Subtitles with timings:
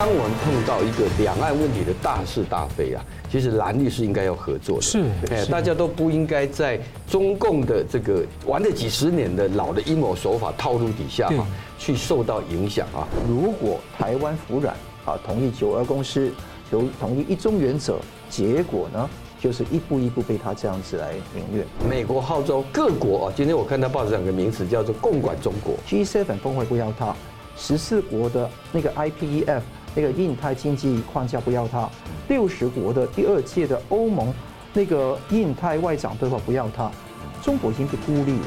[0.00, 4.82] 当我们碰到一个两岸问题的大是大非啊，其实蓝绿是应该要合作的。
[4.82, 6.78] 是，哎，大家都不应该在
[7.08, 11.44] 中共的这个玩了几十年的老的阴谋手法套路底下啊，
[11.80, 13.08] 去受到影响啊。
[13.28, 14.72] 如果台湾服软
[15.04, 16.30] 啊，同意九二共识，
[16.70, 17.98] 有同意一中原则，
[18.30, 19.10] 结果呢，
[19.40, 21.66] 就是一步一步被他这样子来凌虐。
[21.90, 27.12] 美国号召各国啊，今天我看到报纸上有个名词叫做“共管中国 ”，G7 峰会不要他，
[27.56, 29.60] 十四国的那个 IPEF。
[29.98, 31.90] 那个印太经济框架不要它，
[32.28, 34.32] 六十国的第二届的欧盟
[34.72, 36.88] 那个印太外长对话不要它，
[37.42, 38.46] 中国已经被孤立了。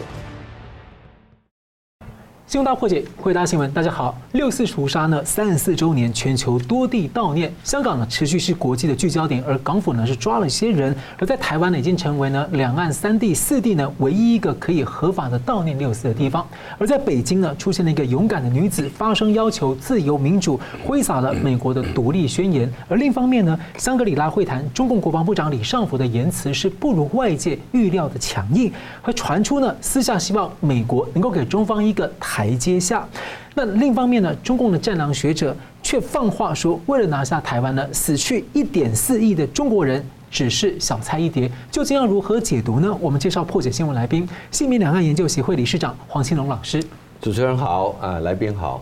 [2.52, 4.14] 新闻大破解，回答新闻，大家好。
[4.34, 7.50] 六四屠杀呢，三十四周年，全球多地悼念。
[7.64, 10.94] 香港呢，持续是国际的聚焦点，而港府呢，是抓了一些人。
[11.18, 16.46] 而在台湾呢，已经成为呢，两岸三地四地呢，唯一一个可以合法的悼念六四的地方。
[16.78, 22.70] 而在北京呢，出现了一个勇敢的女子，发声要求自由民主，挥洒了美国的独立宣言。
[22.90, 28.70] 而另一方面呢，香格里拉会谈，中共国防部长李尚福的言辞是不如外界预料的强硬，
[29.02, 32.41] 和传出呢，私下希望美国能够给中方一个台。
[32.42, 33.08] 台阶下，
[33.54, 41.52] 那另一方面呢，中共的战狼学者却放话说，为了拿下台湾呢，死去一点四亿的中国人只是小菜一碟。
[41.70, 42.92] 究竟要如何解读呢？
[43.00, 46.84] 我们介绍破解新闻来宾，新民两岸研究协会理事长黄庆龙老师。
[47.22, 48.82] 主持人好，啊，来宾好。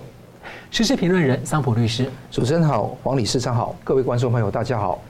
[0.72, 2.10] 时事评论人桑普律师。
[2.32, 5.02] 主持人好，黄理事长好，各位观众朋友大家好。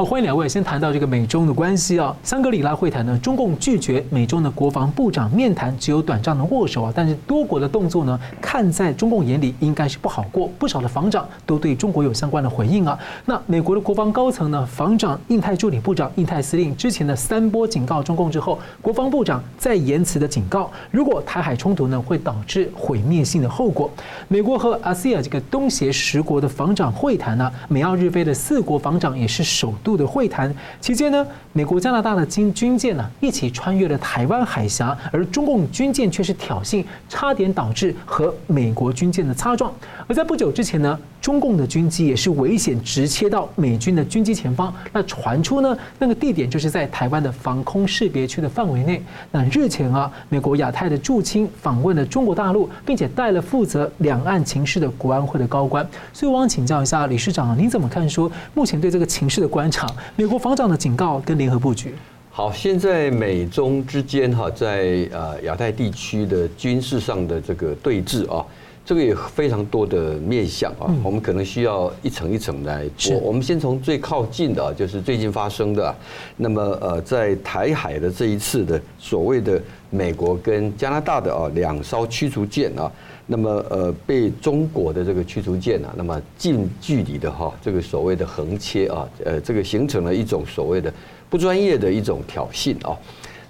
[0.00, 0.48] 好，欢迎两位。
[0.48, 6.92] 先谈到这个美中的关系啊，香格里拉会谈呢，中共拒绝美中的国防部长面谈，只有短暂的握手啊。
[6.96, 12.98] 但是多国的动作呢，看在中共眼里应该是不好过，不少的防长都对中国有相关的回应啊。
[13.26, 23.90] 那美国的国防高层呢，防长、印太助理部长、印太司令之前的三波警告中共之后，国防部长再言辞的警告，如果台海冲突呢，会导致毁灭性的后果。
[24.28, 29.89] 美国和 ASEAN 这个东协十国的防长会谈呢，美澳日菲的四国防长也是首度。
[29.96, 39.72] 的会谈期间呢，美国、加拿大的军军舰呢一起穿越了台湾海峡，而中共军舰却是挑衅，差点导致和美国军舰的擦撞。
[40.06, 44.72] 而在不久之前呢，中共的军机也是危险直切到美军的军机前方。
[44.92, 49.00] 那传出呢，那个地点就是在台湾的防空识别区的范围内。
[49.30, 55.86] 那日前啊，美国亚太的驻青访问了中国大陆，并且带了负责两岸情势的国安会的高官。
[56.12, 59.79] 所以我想请教一下理事长，您怎么看说目前对这个情势的观察？
[60.16, 61.94] 美国防长的警告跟联合布局。
[62.30, 68.46] 好，现在美中之间哈，在呃亚太地区的军事上的这个对峙啊，
[68.84, 73.16] 这个也非常多的面向啊，我们可能需要一层一层来说。
[73.18, 75.94] 我们先从最靠近的啊，就是最近发生的，
[76.36, 79.60] 那么呃，在台海的这一次的所谓的
[79.90, 82.90] 美国跟加拿大的啊两艘驱逐舰啊。
[83.32, 90.92] 那么呃，被中国的这个驱逐舰啊，那么近距离的哈，这个所谓的横切啊，呃，这个形成了一种所谓的
[91.28, 92.98] 不专业的一种挑衅啊。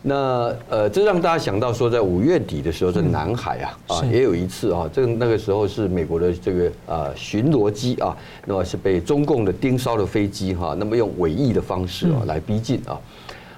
[0.02, 8.14] 那呃，这让大家想到说，在五月底的时候，在南海啊啊，也有一次啊，这个那个时候是美国的这个呃巡逻机啊，
[8.44, 13.00] 那么是被中共的盯梢的飞机哈，那么用尾翼的方式啊来逼近啊。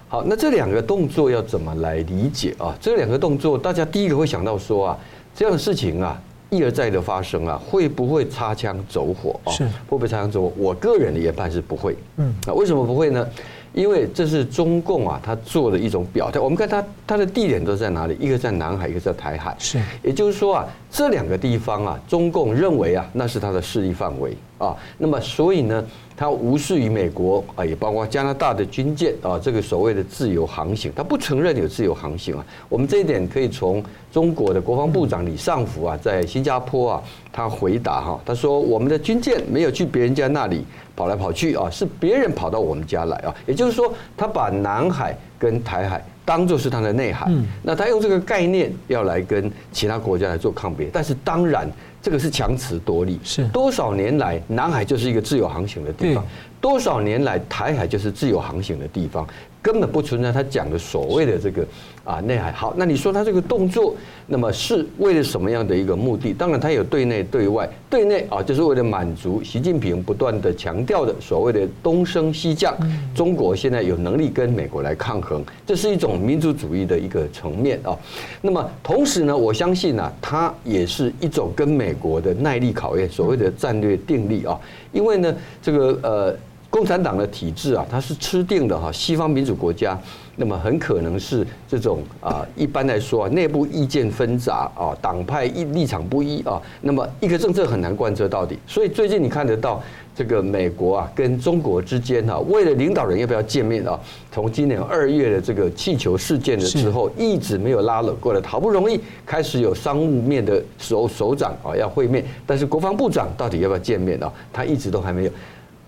[0.06, 2.76] 好，那这两个动作要怎么来理解啊？
[2.80, 4.98] 这两个动作，大家第一个会想到说啊。
[5.34, 6.20] 这样的事情啊，
[6.50, 9.50] 一而再的发生啊，会不会擦枪走火啊？
[9.50, 10.52] 是会不会擦枪走火？
[10.56, 11.96] 我个人的研判是不会。
[12.16, 13.26] 嗯，那为什么不会呢？
[13.72, 16.38] 因为这是中共啊，他做的一种表态。
[16.38, 18.14] 我们看他他的地点都在哪里？
[18.20, 19.56] 一个在南海，一个在台海。
[19.58, 24.76] 是，也就是说啊，这两个地方啊，中共认为啊，那是他的势力范围啊。
[24.98, 25.82] 那么所以呢？
[26.14, 32.46] 他无视于美国啊，也包括加拿大的军舰啊，这个所谓的自由航行，他不承认有自由航行啊。
[32.68, 33.82] 我们这一点可以从
[34.12, 37.02] 中国的国防部长李尚福啊，在新加坡啊，
[37.32, 40.64] 他回答哈，他说我们的军舰没有去别人家那里
[40.94, 43.34] 跑来跑去啊，是别人跑到我们家来啊。
[43.46, 51.70] 也就是说，他把南海跟台海当做是它的内涵，那他用这个概念要来跟其他国家来做抗辩，但是当然。
[52.04, 53.46] 这个是强词夺理，是。
[53.50, 56.26] 多少年来，南海就是一个自由航行的地方，
[56.60, 59.24] 多少年来，台海就是自由航行的地方。
[59.62, 61.64] 根本不存在他讲的所谓的这个
[62.04, 62.52] 啊内涵。
[62.52, 63.94] 好，那你说他这个动作，
[64.26, 66.34] 那么是为了什么样的一个目的？
[66.34, 67.68] 当然，他有对内对外。
[67.88, 72.76] 对内啊，就是为了满足习近平不断的强调的所谓的东升西降。
[73.14, 77.96] 中国现在有能力跟美国来抗衡，这是一种民族主义的一个层面啊。
[78.40, 84.58] 那么同时呢，我相信呢，它也是一种跟美国的耐力考验，所谓的战略定力啊。
[84.90, 86.36] 因为呢，这个呃。
[86.72, 89.98] 共产党的体制啊，它是吃定的哈西方民主国家，
[90.36, 98.58] 那么很可能是这种啊，一般来说啊，内部意见纷杂啊，党派一立场不一啊，那么一个政策很难贯彻到底。
[98.66, 99.82] 所以最近你看得到。
[100.14, 103.98] 这个美国啊，跟中国之间哈，为了领导人要不要见面啊？
[104.30, 108.40] 从今年二月的这个气球事件的之后，一直没有拉拢过来。
[108.42, 114.30] 好不容易开始有商务面的首首长啊要会面，但是国防部长到底要不要见面啊？
[114.52, 115.30] 他一直都还没有。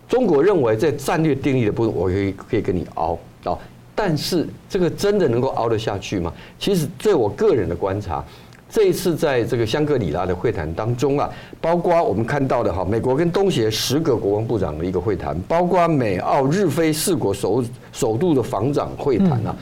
[0.09, 3.59] 中国认为在战略定义的部分，我可以可以跟你熬啊，
[3.95, 6.33] 但是这个真的能够熬得下去吗？
[6.59, 8.25] 其实，在我个人的观察。
[8.71, 11.31] 这一次在这个香格里拉的会谈当中啊，
[11.61, 17.63] 包括我们看到的哈，美国跟东协十个国防部长的一个会谈，包括美澳日菲四国首
[17.93, 19.55] 首度的防长会谈啊，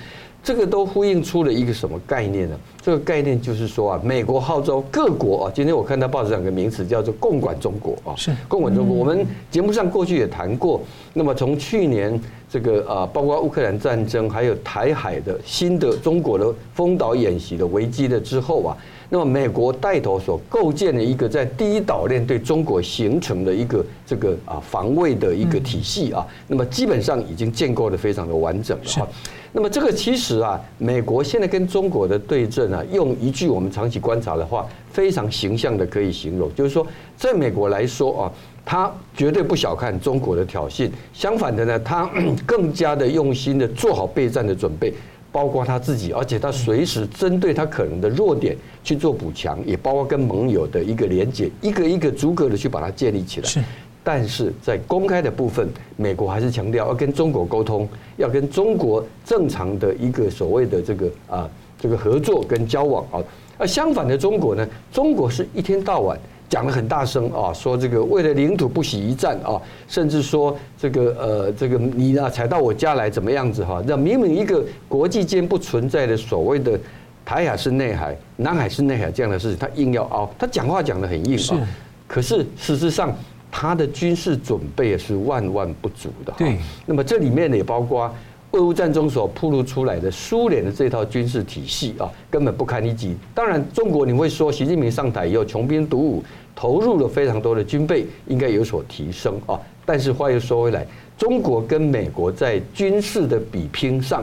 [0.42, 2.58] 这个都呼应出了一个什么概念呢？
[2.82, 8.96] 这个概念就是说啊，美国号召各国啊，今天我看到报纸上有个名词叫做“共管中国”啊，是共管中国。
[8.96, 10.80] 我们节目上过去也谈过，
[11.14, 18.76] 那么从去年这个啊，包括乌克兰战争，还有台海的新的中国的封岛演习的危机的之后啊。
[19.08, 29.08] 那么，美国带头所构建的一个在第一岛链对中国形成的一个这个啊防卫的一个体系啊，那么基本上已经建构的非常的完整了哈。
[29.54, 38.32] 那么这个其实啊，美国现在跟中国的对阵啊，用一句我们长期观察的话，非常形象的可以形容，就是说，在美国来说啊，
[38.64, 42.10] 他绝对不小看中国的挑衅，相反的呢，他
[42.46, 44.93] 更加的用心的做好备战的准备。
[45.31, 48.54] 包括他自己，而且他随时针对他可能的弱点
[48.84, 53.49] 去做补强，也包括跟盟友的一个连接，一个一个逐个的去把它建立起来。
[53.49, 53.58] 是，
[54.04, 61.49] 但是在公开的部分，美国还是强调要跟中国沟通，要跟中国正常的一个所谓的这个啊
[61.81, 63.22] 这个合作跟交往啊。
[63.58, 66.19] 而相反的，中国呢，中国是一天到晚。
[66.49, 69.56] 讲的很大声啊，说这个为了领土不惜一战啊，
[69.88, 73.82] 甚至说这个呃这个你啊踩到我家来怎么样子哈？
[73.87, 76.78] 那明明一个国际间不存在的所谓的
[77.25, 81.66] 台海是内海、南海是内海这样的事情，他硬要凹，他讲话讲的很硬啊。
[82.06, 83.16] 可是事实上，
[83.52, 86.34] 他的军事准备也是万万不足的。
[86.37, 86.58] 对。
[86.84, 88.12] 那么这里面也包括。
[88.54, 93.16] 俄乌战争所暴露出来的苏联的这套军事体系啊，根本不堪一击。
[93.32, 96.22] 当然，中国你会说，习近平上台以后穷兵黩武，
[96.54, 99.58] 投入了非常多的军备，应该有所提升啊。
[99.87, 104.22] 但是话又说回来，中国跟美国在军事的比拼上，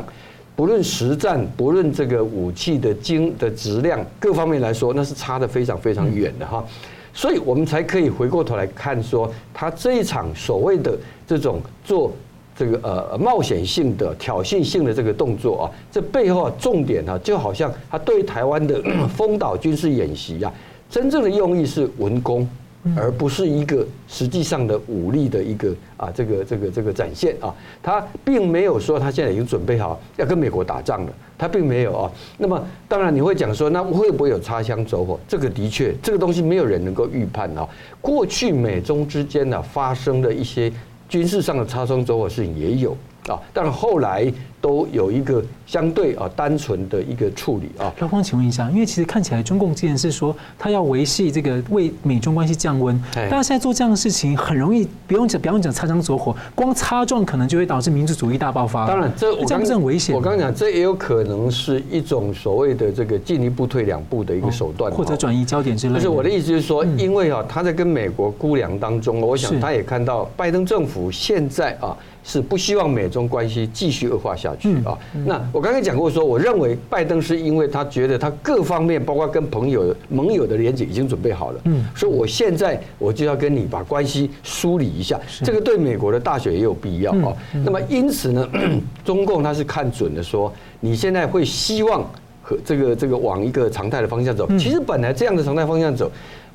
[0.55, 6.63] 不论实战，不论这个武器的精的质量各方面来说，那是差得非常非常远的哈。
[7.19, 12.13] 所以我们才可以回过头来看说，他这一场所谓的这种做。
[12.55, 18.81] 这个呃冒险性的挑衅性的这个动作啊，这背后啊重点啊，就好像他对台湾的
[19.15, 20.51] 封岛军事演习啊，
[20.89, 22.45] 真正的用意是文攻，
[22.95, 27.53] 而不是一个实际上的武力的一个啊这个这个这个展现啊，
[27.83, 32.11] 他并没有说他现在已经准备好要跟美国打仗了，他并没有啊。
[32.37, 35.19] 那么当然你会讲说，那会不会有擦枪走火？
[35.27, 37.67] 这个的确，这个东西没有人能够预判啊。
[38.01, 40.71] 过去美中之间呢发生的一些。
[41.09, 42.95] 军事上的擦枪走火事情也有
[43.27, 44.31] 啊，但后来
[44.61, 47.93] 都有一个相对啊单纯的一个处理啊。
[47.99, 58.87] 老方，请问一下，因为其实看起来中共既然是说他要维系这个为美中关系降温，大家现在做这样的事情很容易不用讲不用讲擦枪走火，光擦撞可能就会导致民族主义大爆发。
[58.87, 60.15] 当然，这我刚这很危险。
[60.15, 65.99] 我刚刚讲这也有可能是一种所谓的这个进一步退两步的一个手段，或者转移焦点之类的。
[65.99, 71.95] 但是我的意思就是说，因为啊他在跟美国估量当中，我想他也看到拜登政府现在啊。
[72.21, 74.97] 是不希望美中关系继续恶化下去啊？
[75.25, 87.33] 那我刚才讲过说，我认为拜登是因为他觉得他各方面，包括跟朋友、盟友的连接已经准备好了，嗯，所以我现在我就要跟你把关系梳理一下，这个对美国的大选也有必要啊。
[87.65, 88.47] 那么因此呢，
[89.03, 92.01] 中共他是看准了说，你现在会希望
[92.41, 94.47] 和这个这个往一个常态的方向走。
[94.57, 96.11] 其实本来这样的常态方向走。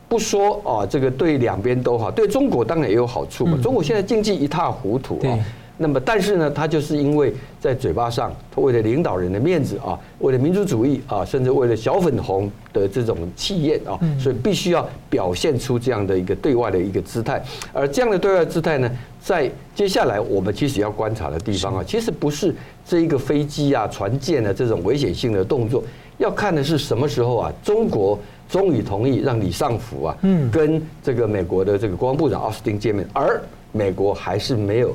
[0.06, 3.58] 不说啊，这个对两边都好，对中国当然也有好处嘛。
[3.62, 5.38] 中国现在经济一塌糊涂啊，
[5.76, 17.42] 那么但是呢，他就是因为在嘴巴上，他为了领导人的面子啊，为了民族主义啊，甚至为了小粉红的这种气焰啊，所以必须要表现出这样的一个对外的一个姿态。
[17.72, 18.90] 而这样的对外姿态呢，
[19.20, 22.54] 在接下来我们其实要观察的地方啊，其实不是
[22.86, 25.82] 这一个飞机啊、船舰啊这种危险性的动作，
[26.18, 28.18] 要看的是什么时候啊，中国。
[28.46, 30.16] 终于同意让李尚福啊，
[30.52, 33.40] 跟这个美国的这个国防部长奥斯汀见面，而
[33.72, 34.94] 美国还是没有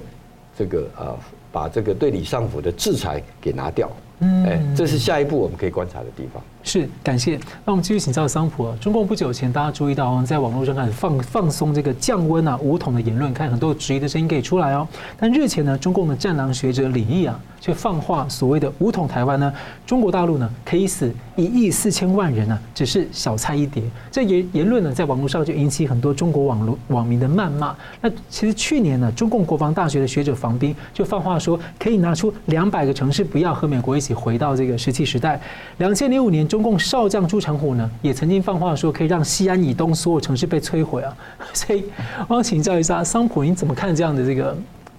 [0.60, 1.16] 这个啊
[1.54, 3.90] 把这个对李尚福的制裁给拿掉。
[4.20, 6.42] 嗯，哎，这是下一步我们可以观察的地方。
[6.62, 7.40] 是，感谢。
[7.64, 8.76] 那我们继续请教桑普啊。
[8.82, 14.86] 中共不久前，大家注意到，在网络上开始放放松这个降温啊、武统的言论，看很多质疑的声音可以出来哦。
[15.18, 19.54] 但日前呢，中共的战狼学者李毅啊，却放话所谓的武统台湾呢，
[19.86, 23.82] 中国大陆呢可以死一亿四千万人呢，只是小菜一碟。
[24.12, 27.74] 这言言论呢，在网络上就引起很多中国网络网民的谩骂。
[28.02, 35.40] 那其实去年呢，中共国防大学的学者房斌就放话说，可以拿出两百个城市，不要和美国一起回到这个石器时代。
[35.78, 36.40] 两千零五年。
[36.50, 41.16] 中共少将朱成虎呢，也曾经放话说可以让西安以东所有城市被摧毁啊。
[41.54, 41.84] 所以，
[42.28, 44.58] 我想请教一下桑普，你怎么看这样的这个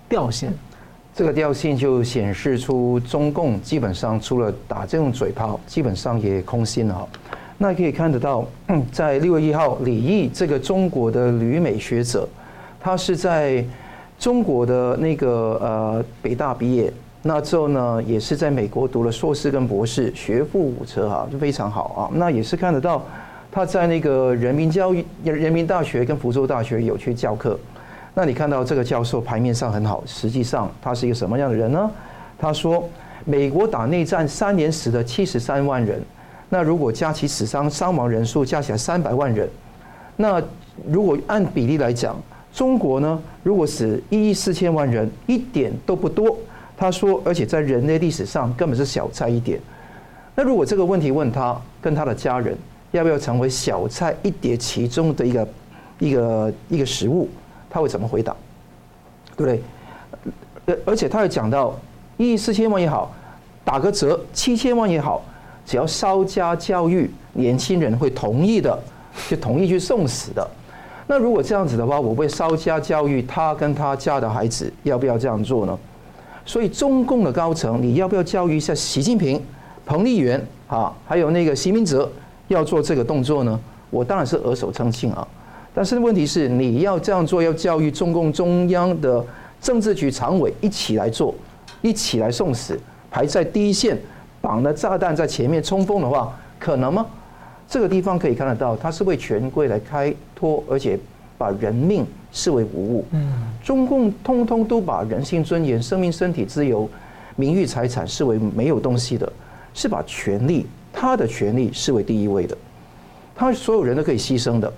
[0.09, 0.49] 调性？
[1.13, 7.09] 这个调性就显示出中共基本上除了打这种嘴炮，基本上也空心了。
[7.59, 8.47] 那可以看得到，
[8.93, 12.29] 在六月一号，李毅这个中国的旅美学者，
[12.79, 13.65] 他是在
[14.21, 16.93] 中国的那个呃北大毕业。
[17.23, 22.01] 那之后呢，也是在美国读了硕士跟博士，学富五车哈，就非常好啊。
[22.15, 23.05] 那也是看得到
[23.53, 27.59] 他在那个人民教育、人民大学跟福州大学有去教课。
[28.15, 31.91] 那你看到这个教授牌面上很好，实际上他是一个什么样的人呢？
[32.39, 32.89] 他说，
[33.27, 36.03] 美国打内战三年死了七十三万人，
[36.49, 39.47] 那如果加起死伤伤亡人数加起来三百万人，
[40.17, 40.43] 那
[40.89, 42.17] 如果按比例来讲，
[42.51, 46.35] 中国呢，如果死一亿四千万人，一点都不多。
[46.81, 49.61] 他说，而且在人类历史上根本是小菜一碟。
[50.35, 52.57] 那如果这个问题问他跟他的家人
[52.93, 55.49] 要不要成为小菜一碟其中的一个
[55.99, 57.29] 一个一个食物，
[57.69, 58.35] 他会怎么回答？
[59.37, 59.63] 对不对？
[60.65, 61.79] 而而且他还讲到
[62.17, 63.15] 一亿四千万也好，
[63.63, 65.23] 打个折七千万也好，
[65.67, 68.83] 只要稍加教育，年轻人会同意的，
[69.29, 70.49] 就同意去送死的。
[71.07, 75.79] 那如果这样子的话，我会稍加教育他跟他家的孩子，要不要这样做呢？
[76.45, 79.41] 所以中共的高层，你要不要教育一下习近平、
[79.85, 82.11] 彭丽媛啊，还有那个习明泽
[82.49, 83.59] 要做这个动作呢？
[83.91, 85.27] 我当然是耳手称庆啊。
[85.73, 89.25] 但是问题是，你要这样做，要教育中共中央的
[89.61, 91.35] 政治局常委一起来做，
[91.81, 92.79] 一起来送死，
[93.11, 93.97] 排在第一线，
[94.41, 97.07] 绑了炸弹在前面冲锋的话，可能吗？
[97.69, 100.99] 这个地方可以看得到，他是为权贵来开脱，而且
[101.39, 106.89] 把人命视为无物，嗯，中共通通都把人性尊严、生命、身体自由、
[107.37, 109.31] 名誉、财产视为没有东西的，
[109.75, 112.57] 是把权力，他的权力视为第一位的，
[113.35, 114.73] 他所有人都可以牺牲的，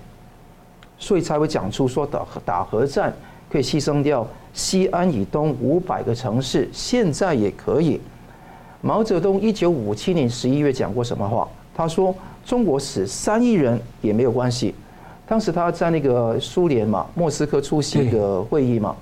[0.97, 3.13] 所以才会讲出说打打核战
[3.49, 7.99] 可以牺牲掉西安以东五百个城市，现在也可以。
[8.81, 11.47] 毛泽东一九五七年十一月讲过什么话？
[11.73, 12.13] 他说
[12.45, 14.75] ：“中国死三亿人也没有关系。”
[15.25, 18.95] 当时他在那个苏联嘛，莫斯科出席一个会议嘛，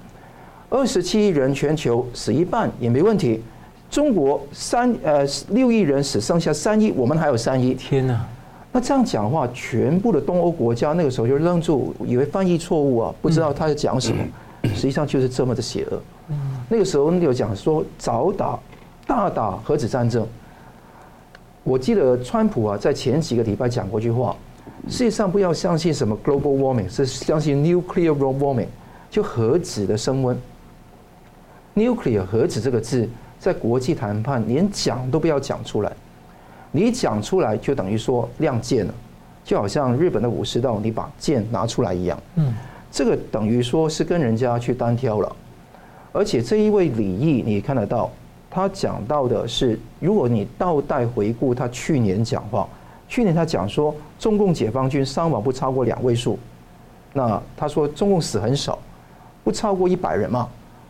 [0.69, 3.41] 二十七亿人全球死一半也没问题。
[3.89, 7.73] 中国三呃六亿人死剩下三亿，我们还有三亿。
[7.73, 8.25] 天哪！
[8.71, 14.23] 那这样讲的话，全部的东欧国家那个时候就愣住，以为翻译错误啊，不知道他在讲什么。
[14.63, 15.99] 实际上就是这么的邪恶。
[16.69, 18.57] 那个时候有讲说早打
[19.05, 20.25] 大打核子战争。
[21.63, 24.33] 我记得川普啊，在前几个礼拜讲过一句话。
[24.91, 28.67] 世界上不要相信什么 global warming，是相信 nuclear warming，
[29.09, 30.37] 就核子的升温。
[31.73, 33.07] nuclear 核子这个字
[33.39, 35.93] 在国际谈判连讲都不要讲出来，
[36.73, 38.93] 你讲出来就等于说亮剑了，
[39.45, 42.21] 就好像日本的武士道，你把剑拿出来一样。
[42.35, 42.53] 嗯，
[42.91, 45.35] 这个等于说是跟人家去单挑了。
[46.11, 48.11] 而且这一位李毅，你看得到，
[48.49, 52.67] 他讲到的是，如果你倒带回顾他去年讲话。
[53.11, 56.39] 去年他讲说，中共解放军伤亡不超过两位数，
[57.11, 58.79] 那他说中共死很少，
[59.43, 60.47] 不超过一百人嘛。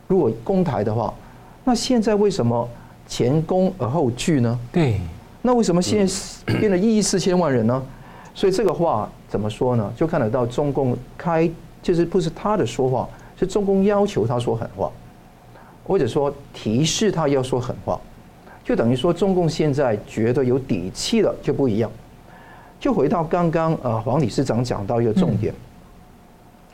[0.07, 1.11] 如果攻台的话，
[1.63, 2.69] 那现在为什么
[3.07, 4.59] 前攻而后拒呢？
[4.71, 5.01] 对，
[5.41, 6.13] 那为什么现在
[6.59, 7.81] 变了一亿四千万人呢？
[8.35, 9.91] 所以这个话怎么说呢？
[9.97, 11.49] 就看得到中共开
[11.81, 14.91] 就是不是他的说话，是中共要求他说狠话，
[15.83, 17.99] 或者说提示他要说狠话，
[18.63, 21.89] 就等于说中共现在觉得有底气了，就不一样。
[22.81, 25.53] 就回到刚刚呃，黄理事长讲到一个重点。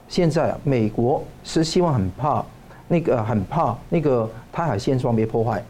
[0.08, 2.44] 现在啊，美国是希望很怕
[2.88, 5.62] 那个很怕那个台海现状被破坏，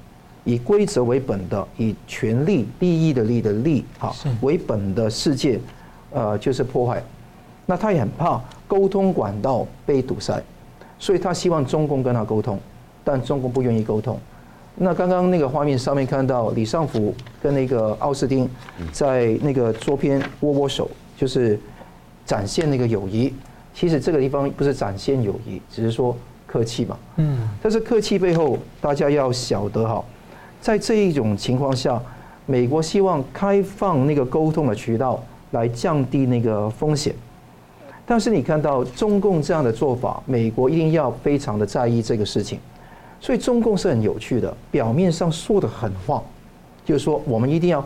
[0.43, 5.59] 以规则为本的，以权力利益的利的利哈为本的世界，
[6.11, 7.01] 呃，就是破坏。
[7.65, 10.39] 那他也很怕沟通管道被堵塞，
[10.99, 12.59] 所以他希望中共跟他沟通，
[13.03, 14.19] 但中共不愿意沟通。
[14.79, 18.47] 那刚刚那个画面上面看到李尚福跟那个奥斯汀
[18.91, 21.59] 在那个桌边握握手，就是
[22.25, 23.33] 展现那个友谊。
[23.73, 26.15] 其实这个地方不是展现友谊，只是说
[26.45, 26.97] 客气嘛。
[27.15, 27.49] 嗯。
[27.61, 30.03] 但是客气背后，大家要晓得哈，
[30.61, 31.99] 在这一种情况下，
[32.45, 37.15] 美国希望开放那个沟通的渠道来降低那个风险。
[38.05, 42.59] 但是你看到中共这样的做法，美国一定要非常的在意这个事情。
[43.19, 46.21] 所以中共是很有趣的，表面上说的很话，
[46.85, 47.83] 就是说我们一定要，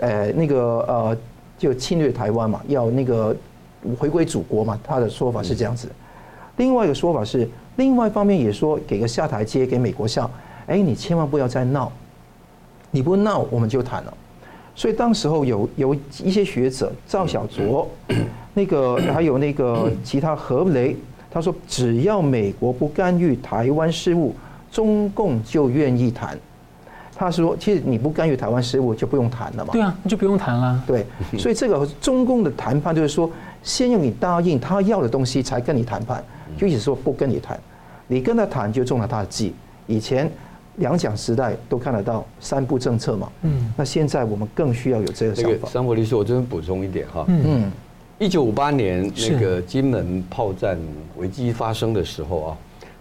[0.00, 1.16] 呃，那个呃，
[1.56, 3.34] 就侵略台湾嘛，要那个
[3.96, 5.88] 回归祖国嘛，他的说法是这样子。
[6.56, 10.28] 另外一个说法是，另外一方面也说给个下台阶给美国下，
[10.66, 11.92] 哎，你千万不要再闹，
[12.90, 14.14] 你不闹我们就谈了。
[14.74, 17.88] 所以当时候有有一些学者赵小卓，
[18.52, 20.96] 那个还有那个其他何雷，
[21.30, 24.34] 他说只要美国不干预台湾事务。
[24.70, 26.38] 中共就愿意谈，
[27.14, 30.82] 他说：“其实你不干预台湾事务，就不用谈了嘛。”对啊，你就不用谈了。
[30.86, 31.06] 对，
[31.38, 33.30] 所以这个中共的谈判就是说，
[33.62, 36.22] 先用你答应他要的东西，才跟你谈判，
[36.58, 37.58] 就意思说不跟你谈，
[38.06, 39.54] 你跟他谈就中了他的计。
[39.86, 40.30] 以前
[40.76, 43.32] 两蒋时代都看得到三不政策嘛。
[43.42, 43.72] 嗯。
[43.78, 45.68] 那现在我们更需要有这个想法。
[45.68, 47.24] 桑博律师，我这边补充一点哈。
[47.28, 47.72] 嗯。
[48.18, 50.78] 一九五八年那个金门炮战
[51.16, 52.56] 危机发生的时候啊。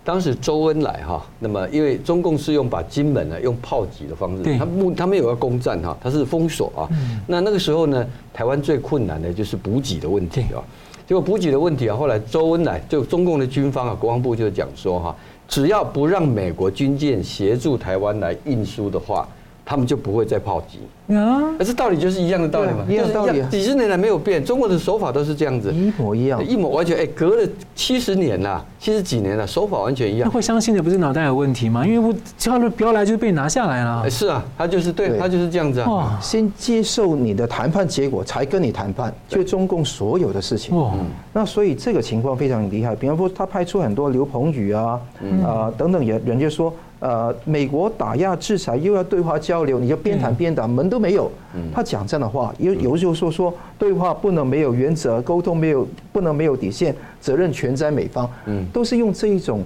[0.06, 6.88] 当时周恩来哈，那么因为中共是用把金门呢用炮击的方式，他目他没有要攻占哈，他是封锁啊。
[7.26, 10.62] 那那个时候呢，台湾最困难的就是补给的问题啊。
[11.08, 15.16] 结果补给的问题啊，后来周恩来就中共的军方啊，国防部就讲说哈，
[15.48, 19.28] 只要不让美国军舰协助台湾来运输的话。
[19.66, 21.52] 他们就不会再炮击啊！
[21.58, 30.28] 可是道理就是一样的道理嘛，一样道理，几十年来没有变，中国的手法都是这样子，一模一样，一模完全哎，隔了七十年了，七十几年了，手法完全一样。
[30.28, 31.86] 那会相信的不是脑袋有问题吗？
[31.86, 34.08] 因为不叫了，不要来就被拿下来了。
[34.08, 36.20] 是啊，他就是对，他就是这样子啊。
[36.22, 40.78] 先接受你的谈判结果，才跟你谈判，就中共所有的事情。
[40.78, 40.94] 哦，
[41.34, 42.96] 那所以这个情况非常厉害。
[42.96, 45.00] 比方说，他派出很多刘鹏宇啊，
[45.44, 46.72] 啊等等人，人家说。
[47.00, 51.30] 呃，美国打压制裁又要对话交流，你就边谈边打，门都没有。
[51.74, 58.28] 他讲这样的话，有有时候说说对话不能没有原则，沟通没有不能没有底线，责任全在美方。
[58.46, 59.62] 嗯，都是用这一种，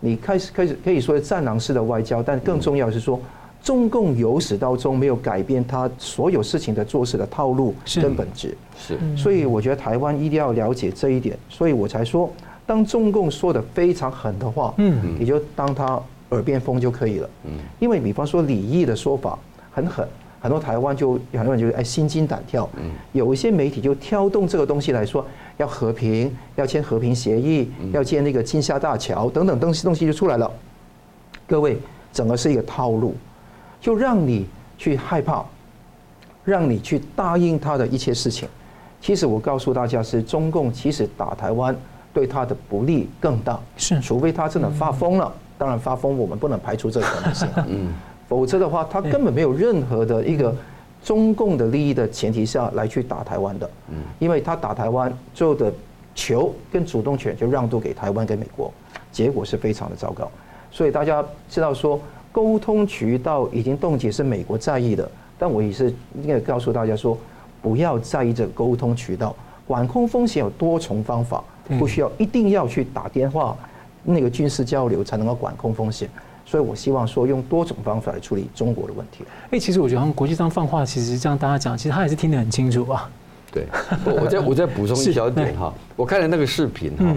[0.00, 3.18] 你开始开始可以说战狼式的外交，但更重要是说，
[3.62, 8.56] 中共由始到终没有改变他所有事情的做事的套路跟本质。
[8.76, 12.30] 是，所以我觉得台湾一定要了解这一点，所以我才说，
[12.66, 16.00] 当中共说的非常狠的话，嗯，你就当他。
[16.32, 19.38] 耳边风就可以了，嗯，因为比方说李毅的说法
[19.70, 20.06] 很狠，
[20.40, 25.24] 很多台湾就很多人就哎心惊胆跳，嗯，有一些媒体就挑动这个东西来说
[25.58, 30.50] 要和平，要签和平协议，要建那个金厦大桥等等东西东西就出来了。
[31.46, 31.78] 各位，
[32.12, 33.14] 整个是一个套路，
[33.80, 34.46] 就让你
[34.78, 35.44] 去害怕，
[36.44, 38.48] 让你去答应他的一切事情。
[39.02, 41.76] 其实我告诉大家是中共其实打台湾
[42.14, 45.30] 对他的不利更大，是除非他真的发疯了。
[45.62, 47.48] 当然发疯，我们不能排除这个可能性。
[47.68, 47.94] 嗯，
[48.28, 50.52] 否则的话，他根本没有任何的一个
[51.04, 53.70] 中共的利益的前提下来去打台湾的。
[53.88, 55.72] 嗯，因为他打台湾，最后的
[56.16, 58.72] 球跟主动权就让渡给台湾跟美国，
[59.12, 60.28] 结果是非常的糟糕。
[60.72, 62.00] 所以大家知道说，
[62.32, 67.16] 沟通渠道已经冻结是美国在意的，但我也是应该告诉大家说，
[67.62, 69.32] 不要在意这个沟通渠道，
[69.64, 71.44] 管控风险有多重方法，
[71.78, 73.56] 不需要一定要去打电话。
[74.02, 76.08] 那个军事交流才能够管控风险，
[76.44, 79.24] 所以我希望说用多种方法来处理中国的问题。
[79.50, 83.08] 哎，其实我觉得国际上放话，其实这样大家讲，其实他也是听得很清楚啊。
[83.52, 83.66] 对，
[84.04, 87.14] 我再我再补充一小点哈，我看了那个视频哈，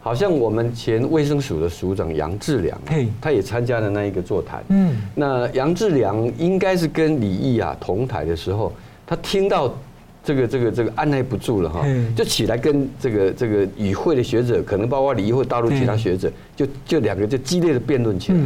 [0.00, 2.78] 好像我们前卫生署的署长杨志良，
[3.20, 4.62] 他也参加了那一个座谈。
[4.68, 8.72] 嗯，那杨志良应该是跟李毅啊同台的时候，
[9.06, 9.72] 他听到。
[10.24, 11.84] 这个这个这个按捺不住了哈，
[12.16, 18.38] 就起来跟这个这个与会的学者，可能包括李毅或大陆其他学者，就就两个就激烈的辩论起来。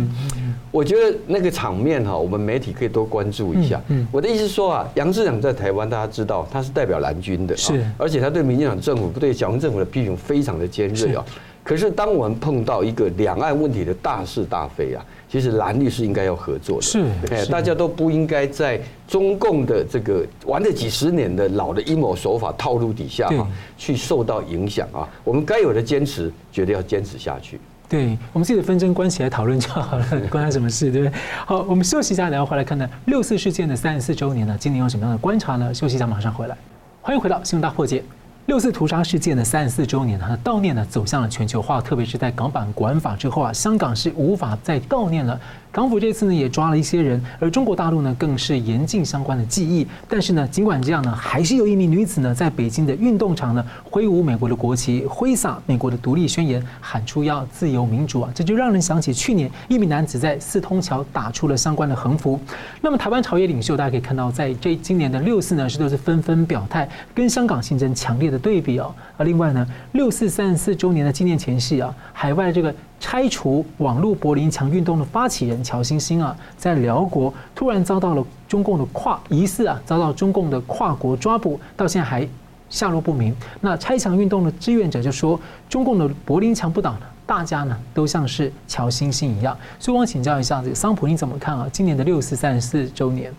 [0.71, 3.81] 我觉得那个场面哈，我们媒体可以多关注一下。
[4.11, 11.25] 我的意思是说啊，杨市长在台湾，大家知道他是代表蓝军的，是，而且他对民进党政府、不对小英政府的批评非常的尖锐啊。
[11.67, 15.05] 可是当我们碰到一个两岸问题的大是大非啊。
[15.29, 25.07] 其实蓝绿是应该要合作的，是，哎，大家都不应该在中共的这个玩了几十年的老的阴谋手法套路底下啊，去受到影响啊。
[25.25, 27.59] 我们该有的坚持，绝对要坚持下去。
[27.89, 31.19] 对，我们自己的纷争关起来讨论就好了， 关他什么事，对不对？
[31.45, 35.75] 好，我们休息一下，然后回来看看六四事件的三十四周年呢，今年有什么样的观察呢？
[35.75, 36.57] 休息一下，马上回来。
[37.03, 38.03] 欢迎回到新闻大破解。
[38.47, 45.39] 六四屠杀事件的三十四周年呢，悼念呢走向了全球化，特别是在港版国安法之后啊，香港是无法再悼念了。
[45.77, 49.87] 港府这次呢也抓了一些人，而中国大陆呢更是严禁相关的记忆。
[50.09, 58.31] 但是呢，尽管这样呢，还是有一名女子呢在北京的运动场呢挥舞美国的国旗，挥洒美国的独立宣言，喊出要自由民主啊！
[58.35, 62.41] 这就让人想起去年一名男子在四通桥打出了相关的横幅。
[62.81, 68.95] 那么台湾朝野领袖大家可以看到，在这今年的六四呢是都是纷纷表态，跟香港形成强烈的对比哦。
[69.19, 72.75] 而另外呢，六四三十四周年的纪念前夕啊，海外这个。
[72.99, 82.27] 拆除网络柏林墙运动的发起人乔欣欣啊，在辽国突然遭到了中共的跨疑似啊，遭到中共的跨国抓捕，到现在还
[82.71, 83.37] 下落不明。
[83.61, 89.57] 那拆墙运动的志愿者就说，中共的柏林墙不倒呢，大家呢都像是乔欣欣一样。
[89.79, 91.69] 所以我请教一下，这个桑普你怎么看啊？
[91.71, 93.33] 今年的六四三十四周年，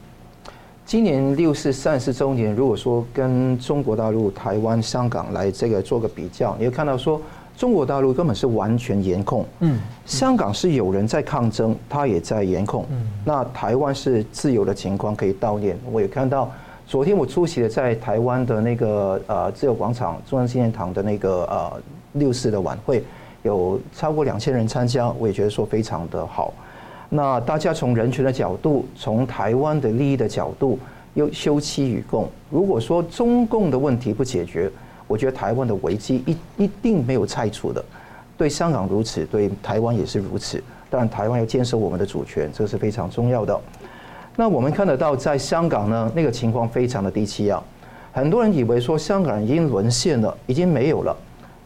[0.85, 7.19] 今年六四三十四周年，如果说跟中国大陆、台湾、香港来这个做个比较，你会看到说。
[7.57, 15.75] 中国大陆根本是完全严控，嗯，香港是有人在抗争，他也在严控，嗯，那台湾是自由的情况可以悼念。
[15.91, 16.51] 我也看到，
[16.85, 21.81] 昨天我出席了在台湾的那个呃自由广场中央纪念堂的那个呃
[22.13, 23.03] 六四的晚会，
[23.41, 26.53] 有超过两千人参加，我也觉得说非常的好。
[27.09, 30.77] 那大家从人权的角度，从台湾的利益的角度，
[31.15, 32.29] 又休戚与共。
[32.51, 34.69] 如果说中共的问题不解决，
[35.07, 37.83] 我觉得台湾的危机一一定没有拆除的，
[38.37, 40.61] 对香港如此，对台湾也是如此。
[40.89, 43.59] 当然，台湾要坚守我们的主权，这是非常重要的。
[44.35, 47.61] 那我们看得到，在香港呢，那个情况非常的低气压。
[48.11, 51.15] 很多人以为说香港人已经沦陷了，已经没有了。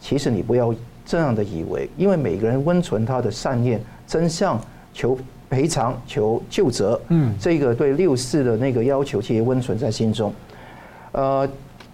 [0.00, 0.74] 其实你不要
[1.04, 4.60] 这样的以为，因为每个人温存他的善念、真相、
[4.92, 5.16] 求
[5.48, 10.32] 赔偿、求救责，嗯，这个对六四的那个要求，其实温存在心中，
[11.12, 11.48] 呃。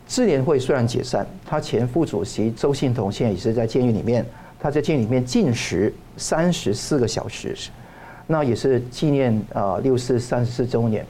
[0.08, 4.24] 支联会虽然解散，他前副主席周信彤现在也是在监狱里面，
[4.58, 7.54] 他在监狱里面禁食三十四个小时，
[8.26, 11.04] 那也是纪念啊六四三十四周年。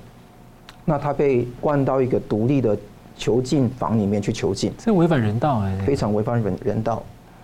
[0.84, 2.76] 那他被关到一个独立的
[3.16, 7.00] 囚禁房里面去囚禁，这违反人道哎，非常违反人人道。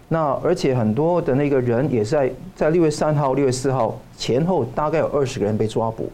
[0.08, 6.10] 那而且很多的那个人也在在六月三号、六月四号前后大概有二十个人被抓捕，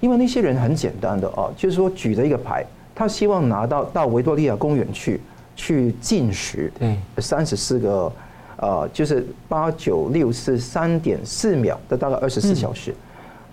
[0.00, 2.66] 因为那些人很简单的啊，就是说举着一个牌。
[3.02, 5.20] 他希望拿到到维多利亚公园去，
[5.56, 8.12] 去进食，对，三十四个，
[8.58, 12.94] 呃，就是八九六四三点四秒的大概二十四小时。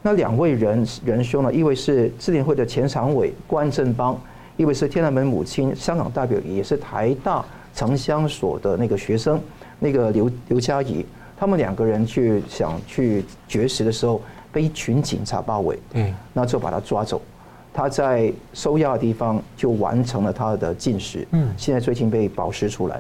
[0.04, 4.16] 那两位人仁兄呢，一位是支联会的前常委关正邦，
[4.56, 9.42] 一位是天安门母亲香港代表，也是台大城乡所的那个学生，
[9.80, 11.04] 那个刘刘佳怡，
[11.36, 17.20] 他们两个人去想去绝食的时候，被一群警察包围，嗯，那就把他抓走。
[17.74, 23.00] 他在收押的地方就完成了他的禁食，嗯，现在最近被保释出来，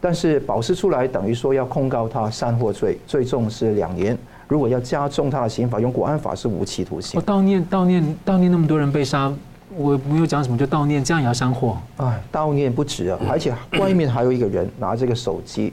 [0.00, 4.16] 但是保释出来等于说要控告他煽惑罪，最重是两年。
[4.48, 7.20] 如果要加重他的刑罚，用国安法是无期徒刑。
[7.20, 9.32] 我悼念悼念悼念那么多人被杀，
[9.76, 11.74] 我没有讲什么，就悼念，这样也要煽惑？
[11.98, 15.72] 哎，悼念不止啊，而且外面还有一个人拿这个手机。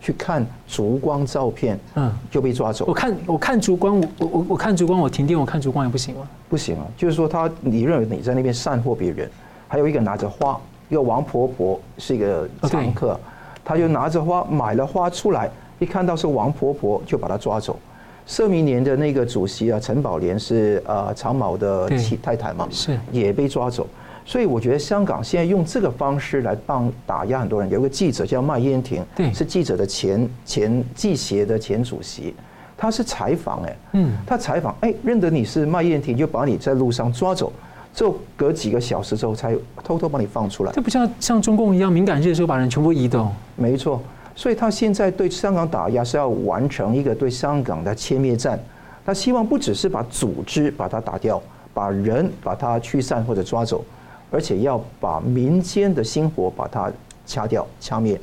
[0.00, 2.84] 去看烛光照片，嗯，就被抓走。
[2.86, 6.28] 我看我看烛光，我我我看烛光，我停电，我看烛光也不行吗？
[6.48, 9.28] 不行啊，就是说他，你认为你在那边散货别人，
[9.66, 10.58] 还有一个拿着花，
[10.88, 13.18] 一个王婆婆是一个常客，
[13.64, 17.78] 他就拿着花买了花出来，一看到是王婆婆就把他抓走。
[18.26, 23.86] 社民联的那个主席啊，陈宝莲是呃长毛的妻太太嘛，是也被抓走。
[24.28, 27.70] 所以我觉得香港现在用这个方式来帮打压很多人。
[27.70, 32.34] 有个记者叫麦燕婷，对，是记者的前前记协的前主席，
[32.76, 37.50] 他是采访哎，嗯，他采访哎，认得你是麦燕婷，就把你在路上抓走，
[37.94, 40.72] 就隔几个小时之后才偷偷把你放出来。
[40.74, 43.32] 这不像像中共一样敏感日的时候把人全部移动。
[43.56, 43.98] 没错，
[44.36, 48.60] 所以他现在对香港打压是要完成一个对香港的歼灭战。
[49.06, 51.40] 他希望不只是把组织把它打掉，
[51.72, 53.82] 把人把它驱散或者抓走。
[54.30, 56.90] 而且要把民间的星火把它
[57.26, 58.20] 掐掉、掐灭，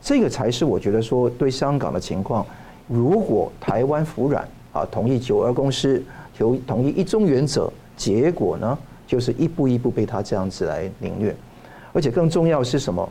[0.00, 2.44] 这个才是我觉得说对香港的情况。
[2.86, 6.02] 如果台湾服软啊，同意九二共识，
[6.36, 11.34] 同同意一中原则，结果呢，就是一步一步被他这样子来凌虐。
[11.92, 13.08] 而且更重要的是什么？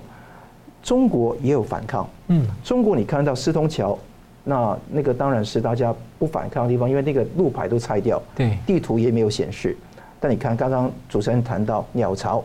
[0.82, 2.10] 中国也有反抗。
[2.28, 3.98] 嗯，中国你看到四通桥，
[4.44, 9.76] 那那个当然是大家不反抗的地方，因为那个路牌都拆掉，对，地图也没有显示。
[10.20, 12.44] 但你看，刚刚主持人谈到鸟巢，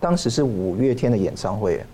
[0.00, 1.84] 当时是五月天的演唱会，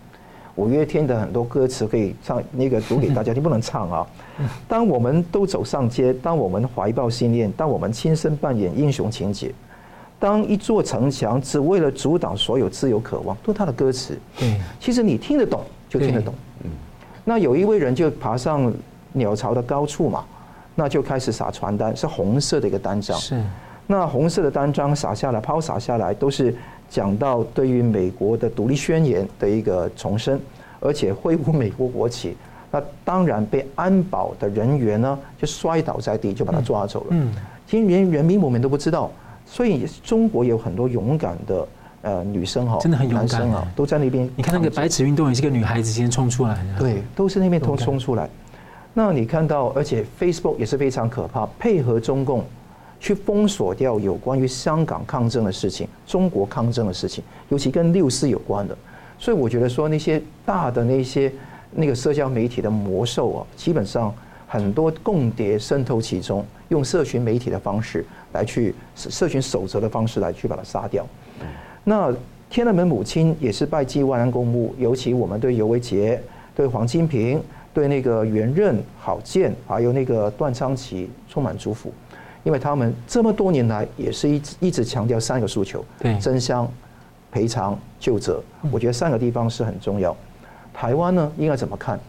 [0.54, 4.06] 五月天的很多歌词可以唱，那个读给大家听，不能唱啊。
[4.68, 9.52] 当我们都走上街，当我们怀抱信念，当我们亲身扮演英雄情节，
[10.20, 14.18] 当一座城墙只为了阻挡所有自由渴望，都是他的歌词。
[14.38, 16.32] 对，其实你听得懂就听得懂。
[16.62, 16.70] 嗯，
[17.24, 18.72] 那有一位人就爬上
[19.12, 20.24] 鸟巢的高处嘛。
[20.80, 23.18] 那就开始撒传单，是红色的一个单张。
[23.18, 23.42] 是。
[23.90, 26.54] 那红色的单张撒下来，抛洒下来，都是
[26.90, 30.38] 讲到对于美国的独立宣言的一个重申，
[30.78, 32.36] 而且挥舞美国国旗。
[32.70, 37.06] 那当然被安保的人员呢就摔倒在地，就把他抓走了。
[37.12, 37.32] 嗯。
[37.66, 39.10] 其实连人民我们都不知道，
[39.46, 41.68] 所以中国有很多勇敢的
[42.02, 44.28] 呃女生哈，真的很勇敢啊，都在那边。
[44.36, 46.80] 你看那个白纸运动也是个女孩子先冲出来的。
[46.80, 48.28] 对，都是那边都冲出来。
[48.92, 52.44] 那你看到，而且 Facebook 也是非常可怕，配合中共。
[53.00, 58.76] 去封锁掉有关于香港抗争的事情，中国抗争的事情，尤其跟六四有关的，
[59.18, 61.32] 所以我觉得说那些大的那些
[61.72, 64.12] 那个社交媒体的魔兽啊，基本上
[64.46, 71.06] 很多共谍渗透其中，用社群媒体的方式来去社群守则的方式来去把它杀掉。
[71.84, 72.12] 那
[72.50, 76.20] 天安门母亲也是拜祭万安公墓，尤其我们对尤维杰、
[76.54, 77.40] 对黄金平、
[77.72, 81.92] 对那个袁任、郝建，还有那个段昌奇充满祝福。
[82.48, 86.66] 因为他们这么多年来也是一直一直强调三个诉求：对，真相、
[87.30, 88.42] 赔偿、救责。
[88.70, 90.16] 我觉得三个地方是很重要。
[90.72, 92.00] 台湾呢，应该怎么看？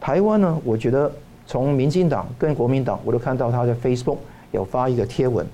[0.00, 1.12] 台湾呢，我觉得
[1.46, 4.16] 从民进党跟国民党，我都看到他在 Facebook
[4.52, 5.46] 有发一个贴文，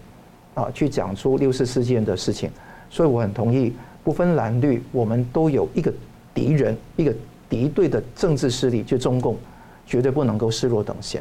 [0.55, 2.49] 啊，去讲出六四事件的事情。
[2.89, 5.93] 所以我很同意，不分蓝绿，我们都有一个
[6.33, 7.13] 敌人，一个
[7.49, 9.37] 敌对的政治势力，就中共，
[9.85, 11.21] 绝对不能够视若等闲。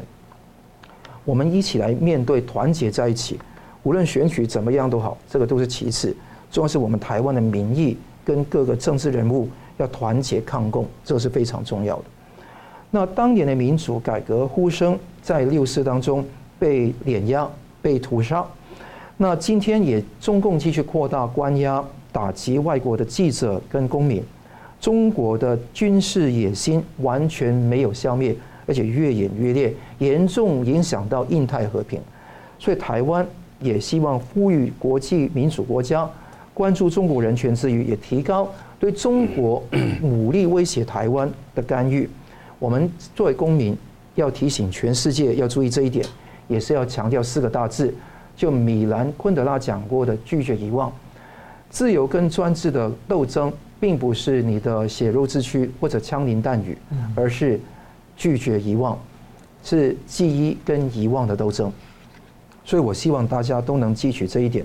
[1.30, 3.38] 我们一起来面对，团结在一起，
[3.84, 6.12] 无论选举怎么样都好，这个都是其次，
[6.50, 12.04] 重要是我们台湾的民意跟各个政治人物要团结抗共，这是非常重要的。
[12.90, 16.24] 那当年的民主改革呼声在六四当中
[16.58, 17.48] 被碾压、
[17.80, 18.44] 被屠杀，
[19.16, 24.20] 那今天也中共继续扩大关押、打击外国的记者跟公民，
[24.80, 28.34] 中国的军事野心完全没有消灭。
[28.66, 32.00] 而且越演越烈，严重影响到印太和平，
[32.58, 33.26] 所以台湾
[33.60, 36.08] 也希望呼吁国际民主国家
[36.52, 39.62] 关注中国人权之余，也提高对中国
[40.02, 42.08] 武力威胁台湾的干预。
[42.58, 43.76] 我们作为公民，
[44.14, 46.04] 要提醒全世界要注意这一点，
[46.48, 47.94] 也是要强调四个大字，
[48.34, 50.90] 就米兰昆德拉讲过的拒绝遗忘。
[51.68, 56.76] 自由跟专制的斗争，并不是你的血肉之躯或者枪林弹雨，
[57.14, 57.60] 而是。
[58.16, 58.98] 拒绝遗忘，
[59.62, 61.70] 是记忆跟遗忘的斗争，
[62.64, 64.64] 所以我希望大家都能记取这一点。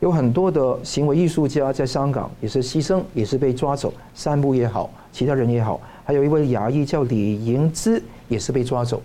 [0.00, 9.02] 有很多的行为艺术家在香港也是牺牲，也是被抓走，三木也好，其他人也好，还有一位牙医叫李盈芝，也是被抓走，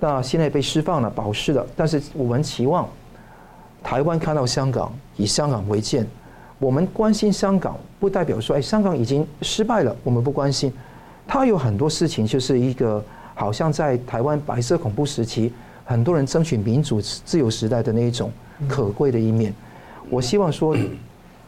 [0.00, 1.64] 那现在被释放了，保释了。
[1.76, 2.88] 但是我们期望
[3.84, 6.04] 台湾看到香港，以香港为鉴。
[6.58, 10.72] 我们关心香港，不代表说，哎，香港已经失败了，我们不关心。
[11.24, 13.04] 他有很多事情，就是一个。
[13.36, 15.52] 好像在台湾白色恐怖时期，
[15.84, 18.32] 很多人争取民主自由时代的那一种
[18.66, 19.52] 可贵的一面。
[20.08, 20.74] 我希望说，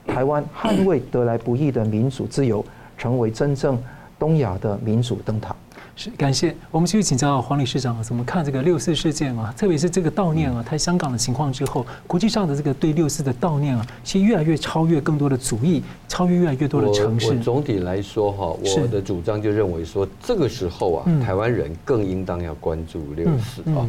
[0.07, 2.63] 台湾捍卫得来不易的民主自由，
[2.99, 3.83] 成为真正
[4.19, 5.57] 东亚的民主灯塔。
[5.99, 6.55] 是，感谢。
[6.71, 9.53] 我们继续请教黄理事长怎么看这个六四事件啊？
[9.59, 17.33] 特别是这个悼念啊，在香港的情况之后，国际上的这个对六四的悼念啊，其实越来越超越更多的族裔，超越越来越多的城市。
[17.33, 23.85] 我总体来说哈，我的主张就认为说，这个时候啊，台湾人更应当要关注六四啊。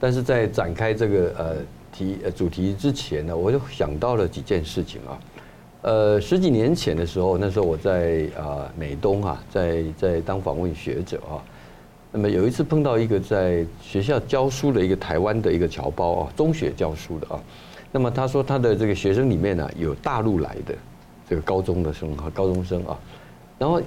[0.00, 1.56] 但是在展开这个呃
[1.92, 5.14] 题呃主题之前呢，我就想到了几件事情啊。
[5.82, 11.38] 呃，十几年前的时候，那时候我在啊美东啊，在在当访问学者啊。
[12.14, 17.40] 那么有一次碰到一个在学校教书的一个台湾的一个侨胞啊，中学教书的啊，
[17.90, 20.74] 那么他说他的这个学生里面呢，有大陆来的
[21.26, 22.98] 这个高中的生和高中生啊，
[23.58, 23.80] 然后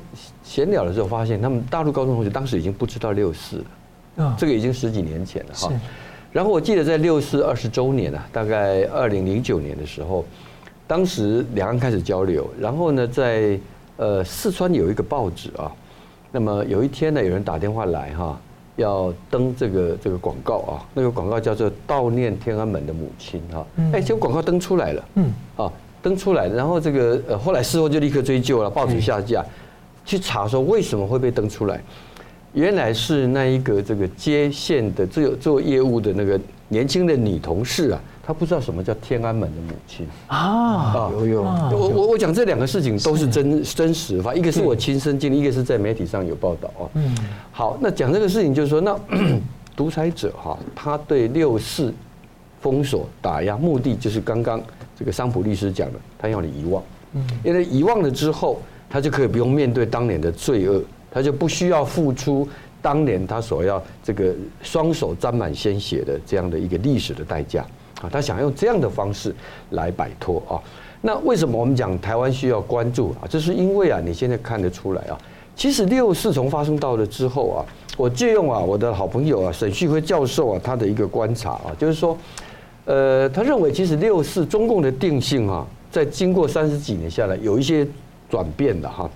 [0.43, 3.57] 闲聊的时候发现他们大陆高中同学当时已经不知道六四
[4.15, 5.71] 了，这个已经十几年前了哈。
[6.31, 10.25] 然后我记得在六四二十周年啊，大概二零零九年的时候，
[10.87, 13.59] 当时两岸开始交流，然后呢，在
[13.97, 15.71] 呃四川有一个报纸啊。
[16.35, 18.37] 那么有一天呢，有人打电话来哈，
[18.75, 25.71] 要登这个这个广告啊，那个广告叫做悼念天安门的母亲哈，哎，结果广告登出来了，嗯，啊，
[26.01, 29.45] 登出来，然后这个呃，后来事后就立刻追究了，报纸下架，
[30.03, 31.81] 去查说为什么会被登出来，
[32.51, 38.01] 原来是那一个这个接线的做做业务的那个年轻的女同事啊。
[38.25, 41.09] 他不知道什么叫天安门的母亲啊！
[41.11, 46.89] 有有，我我我讲这两个事情都是真真实的，一个是我亲身经历，一个是在媒体上有报道啊。
[46.95, 47.15] 嗯，
[47.51, 48.99] 好，那讲这个事情就是说，那
[49.77, 51.93] 独裁者哈，他对六四
[52.61, 54.59] 封锁打压，目的就是刚刚
[54.97, 56.81] 这个桑普律师讲的，他要你遗忘。
[57.13, 58.59] 嗯，因为遗忘了之后，
[58.89, 62.47] 他就可以不用面对当年的罪恶，他就不需要付出
[62.81, 64.33] 当年他所要这个
[64.63, 67.63] 双手沾满鲜血的这样的一个历史的代价
[68.01, 69.33] 啊，他想用这样的方式
[69.71, 70.59] 来摆脱啊。
[71.01, 73.27] 那为什么我们讲台湾需要关注啊？
[73.29, 75.17] 这是因为啊，你现在看得出来啊，
[75.55, 82.17] 其实六四从发生到了之后啊，我借用啊我的好朋友啊沈旭辉教授啊他的一个观察啊，就是说，
[82.85, 87.87] 呃，他认为其实六四中共的定性啊，在经过三十几年下来有一些
[88.29, 89.09] 转变的哈。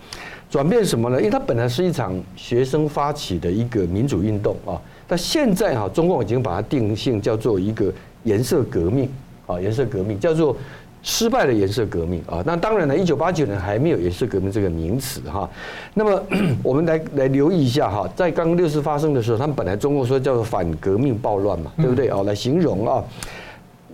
[0.51, 1.19] 转变什么呢？
[1.19, 7.93] 因为它本来是一场学生发起的一个民主运动啊，但现在哈，中共已经把它定性叫做一个
[8.29, 9.09] 颜色革命
[9.47, 10.55] 啊，颜色革命叫做
[11.01, 12.43] 失败的颜色革命啊。
[12.45, 15.49] 那当然了，一九八九年还没有颜色革命这个名词哈。
[15.95, 16.23] 那么
[16.61, 22.21] 我们来来留意一下哈，在刚刚六四发生的时候，他们本来中共说叫做反革命暴乱嘛，对不对啊？
[22.23, 23.03] 来形容啊，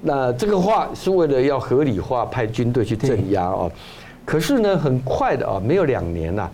[0.02, 3.72] 那这个话是为了要合理化派军队去镇压啊。
[4.26, 6.50] 可是呢，很快的啊，没有两年呐，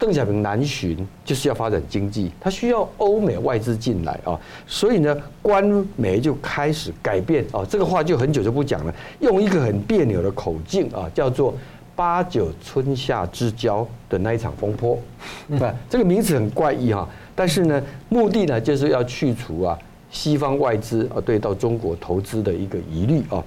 [0.00, 5.62] 邓小平南巡就是要发展经济，他需要欧美外资进来啊，所以呢，官
[5.94, 11.54] 媒就开始改变啊，这个话就很久就不讲了，用一个很别扭的口径啊，叫做
[11.94, 14.98] “八九春夏之交”的那一场风波，
[15.46, 19.78] 不，这个名词很怪异哈，但是呢，目的呢就是要去除啊。
[20.12, 23.40] 西方外资啊，对到中国投资的一个疑虑啊，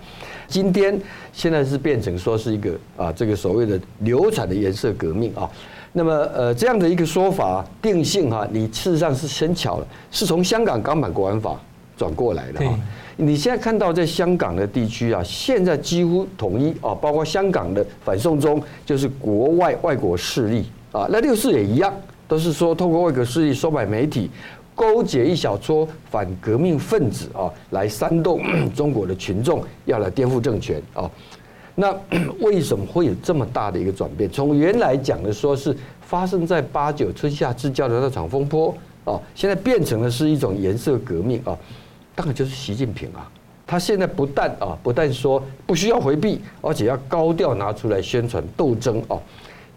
[0.48, 0.98] 今天
[1.34, 5.44] 现在是变成说是一个啊，这个所谓的流产的颜色革命啊，
[5.96, 11.56] 那么呃这样的一个说法定性哈，你事实上是生巧了，是从香港港版国安法
[11.96, 12.80] 转过来的啊。
[13.16, 21.94] 你现在看到在香港的地区啊，现在几乎统一啊，包括香港的反送中就是国外外国势力啊，那六四也一样，
[22.28, 24.30] 都是说透过外国势力收买媒体。
[24.76, 28.42] 勾结一小撮反革命分子啊，来煽动
[28.74, 31.08] 中国的群众要来颠覆政权啊。
[31.76, 31.96] 那
[32.42, 34.30] 为什么会有这么大的一个转变？
[34.30, 41.58] 从原来讲的说是发生在八九春夏之交的那场风波啊，现在变成了是一种颜色革命啊。
[42.16, 43.28] 当然就是习近平啊，
[43.66, 49.18] 他现在不但啊，不但说不需要回避，而且要高调拿出来宣传斗争啊。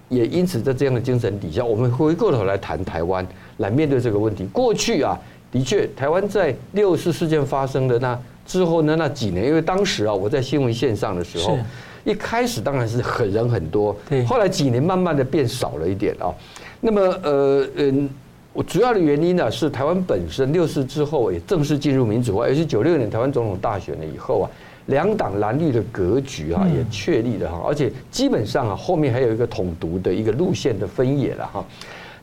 [0.08, 4.44] 也因此，在这样的精神底下，我们回过头来谈台湾，来面对这个问题。
[4.52, 5.18] 过去啊，
[5.50, 11.58] 的确，台湾在六四事件发生的那之后呢，那几年，因为当时啊，我在新闻线上的时候，
[12.04, 16.32] 一开始当然是很人很多，后来几年慢慢的变少了一点啊。
[16.80, 18.08] 那么，呃，嗯，
[18.52, 24.50] 我主要的原因呢，是台湾本身六四之后也正式进入民主化，尤其九六年台湾总统大选了以后啊。
[24.86, 31.64] 两党蓝绿的格局啊，也确立了哈，而且基本上啊，后面还有一个统独的一个路线的分野了哈。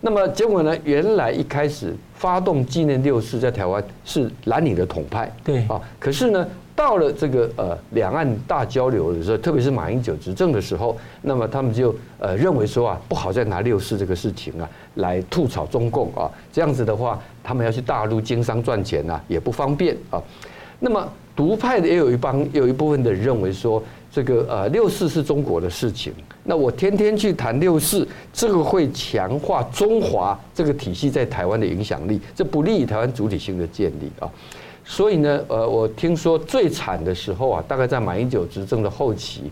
[0.05, 20.21] 那么结果呢，原来一开始发动纪念六四在台湾是蓝领的统派，对啊，可是呢，到了这个呃两岸大交流的时候，特别是马英九执政的时候，那么他们就呃认为说啊，不好再拿六四这个事情啊来吐槽中共啊，这样子的话，他们要去大陆经商赚钱啊，也不方便啊。
[20.79, 21.07] 那么。
[21.35, 34.29] 独派的也有一帮，也有一部分的人认为说，这个呃六四是中国的事情，那我天天去谈六四，这个会强化中华这个体系在台湾的影响力，这不利于台湾主体性的建立啊。
[34.85, 39.43] 所以呢，呃，我听说最惨的时候啊，大概在马英九执政的后期，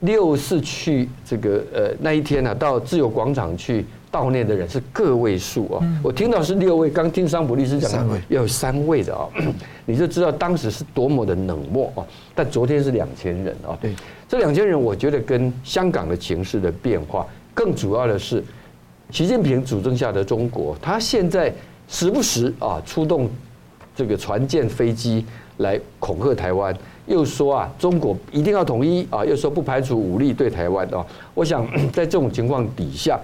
[0.00, 3.84] 六四去这个呃那一天呢、啊，到自由广场去。
[4.10, 9.28] 悼念的人是个位数啊，我听到是六位，刚听桑普律师讲要有三位的啊，
[9.84, 12.00] 你就知道当时是多么的冷漠啊。
[12.34, 13.94] 但昨天是两千人啊，对，
[14.28, 18.44] 这两千人我觉得跟香港的情势的变化，更主要的是
[19.10, 21.52] 习近平主政下的中国，他现在
[21.88, 23.28] 时不时啊出动
[23.96, 25.24] 这个船舰飞机
[25.56, 31.04] 来恐吓台湾，又说啊中国一定要统一啊，又说不排除武力对台湾啊。
[31.34, 33.18] 我想在这种情况底下。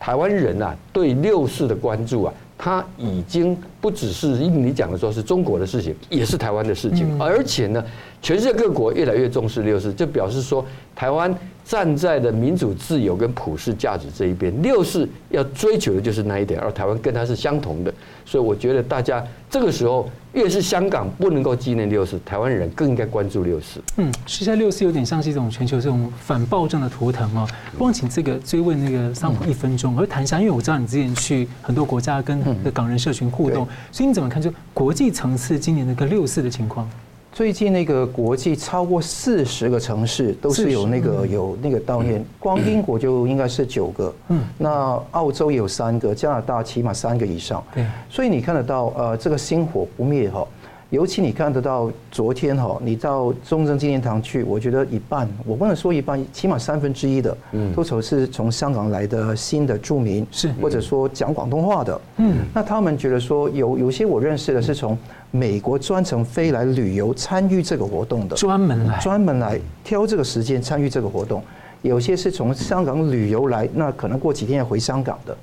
[0.00, 7.82] 台湾人啊，对六四的关注啊，他已经不只是你讲的说是中国的事情，也是台湾的事情，而且呢，
[8.20, 10.66] 全世界各国越来越重视六四，就表示说
[10.96, 11.32] 台湾
[11.68, 17.92] 站在的民主自由跟普世价值这一边，六四要追求的就是那一点，而台湾跟它是相同的，
[18.24, 20.08] 所以我觉得大家这个时候。
[20.34, 23.80] 越是香港不能够纪念六四，台湾人更应该关注六四。
[23.96, 27.48] 嗯，实际上六四有点像是一种全球这种反暴政的图腾哦。
[27.76, 32.40] 光请这个追问那个桑普一分钟，而谈一下，因为我知道你之前去很多国家跟
[32.72, 36.88] 港人社群互动，所以你怎么看就国际层次今年那个六四的情况？
[37.32, 50.44] 最近那个国际超过四十个城市都是有那个有那个悼念，光英国就应该是九个，嗯，那澳洲也有三个，加拿大起码三个以上，对，所以你看得到呃这个星火不灭哈，
[50.90, 60.50] 尤其你看得到昨天哈，你到中正纪念堂去，我觉得一半，我不能说一半，起码三分之一的，嗯，都从是从香港来的新的住民，是。
[60.62, 64.96] 或者说讲广东话的，嗯，那他们觉得说有有些我认识的是从
[65.30, 68.98] 美国专程飞来旅游参与这个活动的，专门来。
[68.98, 71.42] 专门来挑这个时间参与这个活动，
[71.82, 75.36] 有些是从香港旅游来，那可能过几天要回香港的。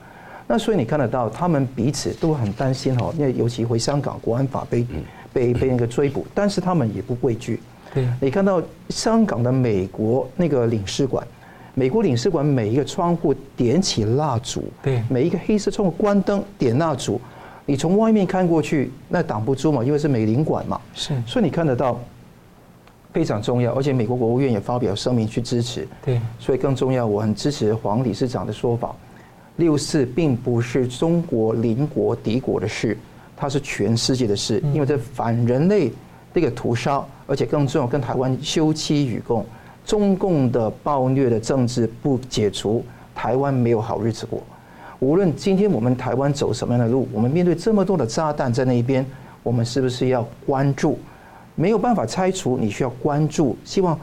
[0.47, 4.85] 那所以你看得到，他们彼此都很担心哈，因为尤其回香港，国安法被
[5.35, 7.59] 被被那个追捕，但是他们也不畏惧。
[7.93, 11.27] 对，你看到香港的美国那个领事馆，
[11.73, 17.19] 美国领事馆每一个窗户点起蜡烛，对，每一个黑色窗户关灯点蜡烛，
[17.65, 20.79] 你从外面看过去，那挡不住嘛，因为是美领馆嘛。
[20.93, 21.99] 是，所以你看得到
[23.11, 25.85] 非常重要，而且美国国务院也发表声明去支持。
[26.05, 28.95] 对，所以更重要，我很支持黄理事长的说法。
[29.57, 32.97] 六四并不是中国邻国敌国的事，
[33.35, 35.91] 它是全世界的事，因为这反人类
[36.33, 39.45] 这个屠杀，而且更重要，跟台湾休戚与共。
[39.85, 42.83] 中共的暴虐的政治不解除，
[43.13, 44.41] 台湾没有好日子过。
[44.99, 49.05] 无论今天我们台湾走什么样的路，我们面对这么多的炸弹在那一边，
[49.43, 50.97] 我们是不是要关注？
[51.55, 53.99] 没有办法拆除，你需要关注，希望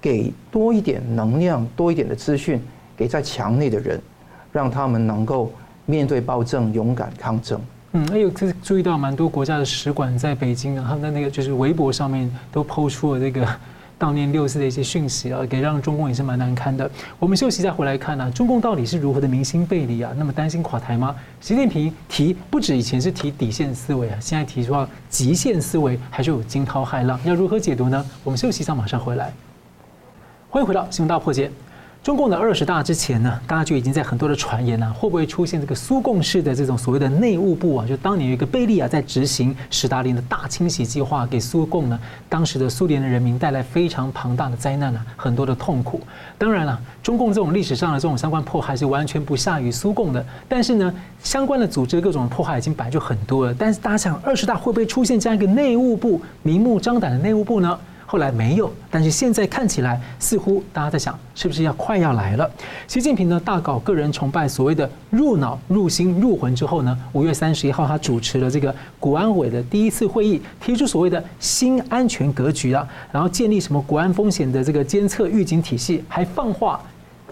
[0.00, 2.60] 给多一点能量，多一点的资讯
[2.96, 4.00] 给在墙内的人。
[4.52, 5.50] 让他们能够
[5.84, 7.60] 面对暴政，勇敢抗争。
[7.96, 13.46] 嗯，还有就是注意到蛮多国家的使馆在北京啊，他们的那个就是微博上面都抛出了这个
[14.00, 16.90] 悼念六四的一些讯息啊，给让中共也是蛮难堪的。
[17.20, 20.12] 我们休息再回来看呢、中共到底是如何的民心背离啊？
[20.16, 21.14] 那么担心垮台吗？
[21.40, 28.04] 习近平提不止以前是提底线思维啊，现在提出了极限思维，还是有惊涛骇浪，要如何解读呢？
[28.24, 29.32] 我们休息一下，马上回来。
[30.50, 31.48] 欢迎回到新闻大破解。
[32.04, 37.86] 中共的二十大之前呢，大家就已经在很多的传言呢、会不会出现这个苏共式的这种所谓的内务部啊？
[37.88, 41.98] 就当年有一个贝利亚在执行史达林的大清洗计划，给苏共呢，
[42.28, 45.98] 当时的苏联的人民带来非常庞大的灾难啊，很多的痛苦。
[46.36, 53.54] 当然了，中共这种历史上的这种相关迫害是完全不下于苏共的，但是呢，相关的组织各种迫害已经本来就很多了。
[53.58, 57.78] 但是大家想，二十大会不会出现这样一个内务部，明目张胆的内务部呢？
[58.14, 62.48] 后来没有，但是现在看起来似乎大家在想，是不是要快要来了？
[62.86, 76.80] 习近平呢大搞个人崇拜，所谓的入脑、入心、入魂之后呢，五月三十一号他主持了这个国安委的第一次会议，提出所谓的新安全格局啊，然后建立什么国安风险的这个监测预警体系，还放话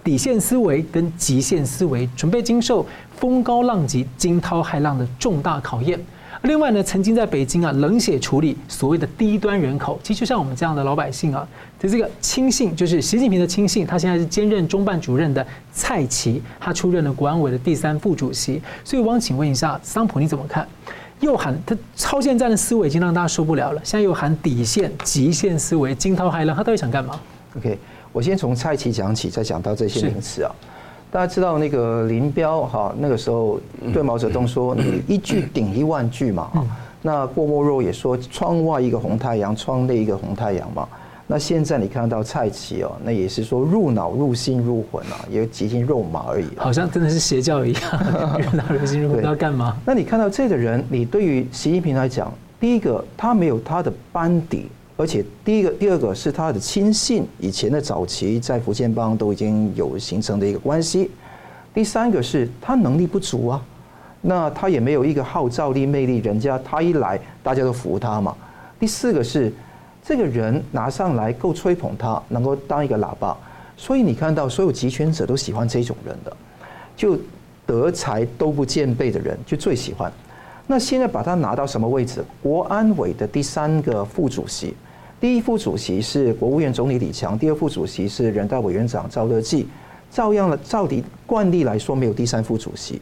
[0.03, 5.97] 底线思维跟极限思维，准备经受风高浪急、惊涛骇浪的重大考验。
[6.43, 11.47] 另外呢，曾经在北京啊冷血处理所谓的低端人口，其实就像我们这样的老百姓啊，
[11.79, 18.61] 就这个亲信，就是习近平的亲信，他现在是兼任中办主任的蔡奇，他出任了国安委的第三副主席。
[18.85, 20.67] 所以我想请问一下桑普，你怎么看？
[21.21, 27.21] 又喊他超限战的思维已经让大家受不了了，现在又喊底线、极限思维、惊涛骇浪，他到底想干嘛
[27.57, 27.79] ？OK，
[28.13, 30.51] 我先从蔡奇讲起，再讲到这些名词啊。
[31.13, 33.61] 大家知道那个林彪哈，那个时候
[33.93, 36.51] 对毛泽东说：“你一句顶一万句嘛。”
[37.03, 40.89] 那郭沫若也说：“窗外一个红太阳，窗内一个红太阳嘛。”
[41.29, 46.47] 那现在你看到蔡奇哦，那也是说入脑、入心、入魂啊，也极尽肉麻而已。
[46.57, 47.83] 好像真的是邪教一样，
[48.39, 49.77] 入脑、入心、入魂要干嘛？
[49.85, 54.69] 那你看到这个人，你对于习近平来讲，第一个他没有他的班底。
[54.97, 61.11] 而且第一个、第二个是他的亲信，以前的早期在福建帮都已经有形成的一个关系。
[61.73, 63.65] 第三个是他能力不足啊，
[64.21, 68.37] 那他也没有一个号召力、魅力，人家他一来大家都服他嘛。
[68.79, 69.51] 第四个是
[70.05, 73.37] 这个人拿上来够吹捧他，能够当一个喇叭，
[73.77, 76.37] 所以你看到所有集权者都喜欢这种人的，
[76.95, 77.19] 就
[77.65, 80.13] 德才都不兼备的人就最喜欢。
[80.67, 82.25] 那现在把他拿到什么位置？
[82.43, 84.75] 国安委的第三个副主席，
[85.21, 89.69] 第一副主席是国务院总理李强，第二副主席是人大委员长赵乐际。
[90.11, 93.01] 照样了，照理惯例来说，没有第三副主席。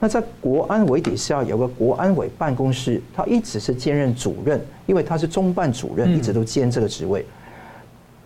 [0.00, 7.24] 那在国安委底下有个国安委办公室，他一直是兼任主任，因为他是中办主任，一直都兼这个职位。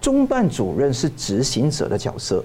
[0.01, 2.43] 中办主任是执行者的角色，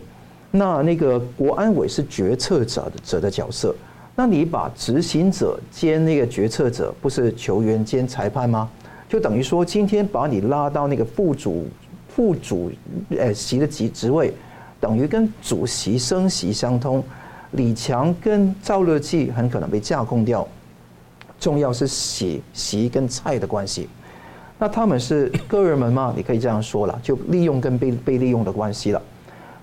[0.51, 3.73] 那那个国安委是决策者的者的角色。
[4.19, 8.67] 那你把执行者兼那个决策者，不是球员兼裁判吗？
[9.07, 11.67] 就等于说，今天把你拉到那个副主
[12.09, 12.71] 副主
[13.15, 14.33] 呃席的职职位，
[14.79, 17.03] 等于跟主席升席相通。
[17.51, 20.45] 李强跟赵乐际很可能被架空掉。
[21.39, 23.87] 重要是席席跟菜的关系。
[24.57, 26.11] 那他们是哥儿们吗？
[26.17, 28.99] 你可以这样说了，就利用跟被被利用的关系了。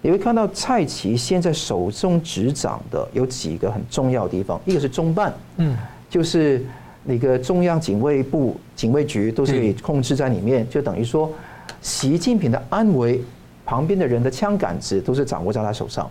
[0.05, 5.75] 你会看到蔡奇现在手中执掌的有几个很重要的地方，一个是中办，嗯，
[6.11, 6.63] 就是
[7.05, 11.33] 那个中央警卫部、警卫局都是可以控制在里面，就等于说，
[11.81, 13.19] 习近平的安危，
[13.65, 16.11] 旁边的人的枪杆子都是掌握在他手上。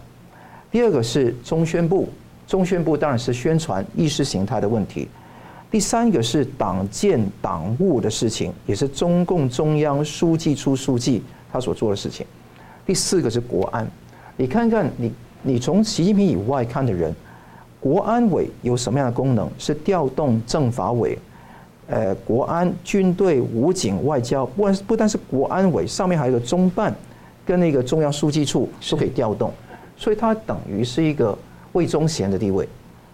[0.72, 2.10] 第二个是中宣部，
[2.48, 5.08] 中宣部当然是宣传意识形态的问题。
[5.70, 11.22] 第三个是党建党务的事情，也是中共中央书记处书记
[11.52, 12.26] 他所做的事情。
[12.86, 13.88] 第四个是国安，
[14.36, 15.12] 你看看你，
[15.42, 17.14] 你从习近平以外看的人。
[17.80, 19.50] 国安委有什么样的功能？
[19.58, 21.20] 是调动政法委，
[21.88, 26.96] 呃，国安、军队、武警、外交，不不单是国安委，上面还有个中办，
[27.46, 29.52] 跟那个中央书记处都可以调动，
[29.98, 31.38] 所以它等于是一个
[31.74, 32.66] 魏忠贤的地位，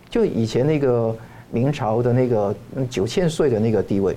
[0.07, 1.15] 就以前那个
[1.49, 2.55] 明朝的那个
[2.91, 4.15] 九千岁的那个地位，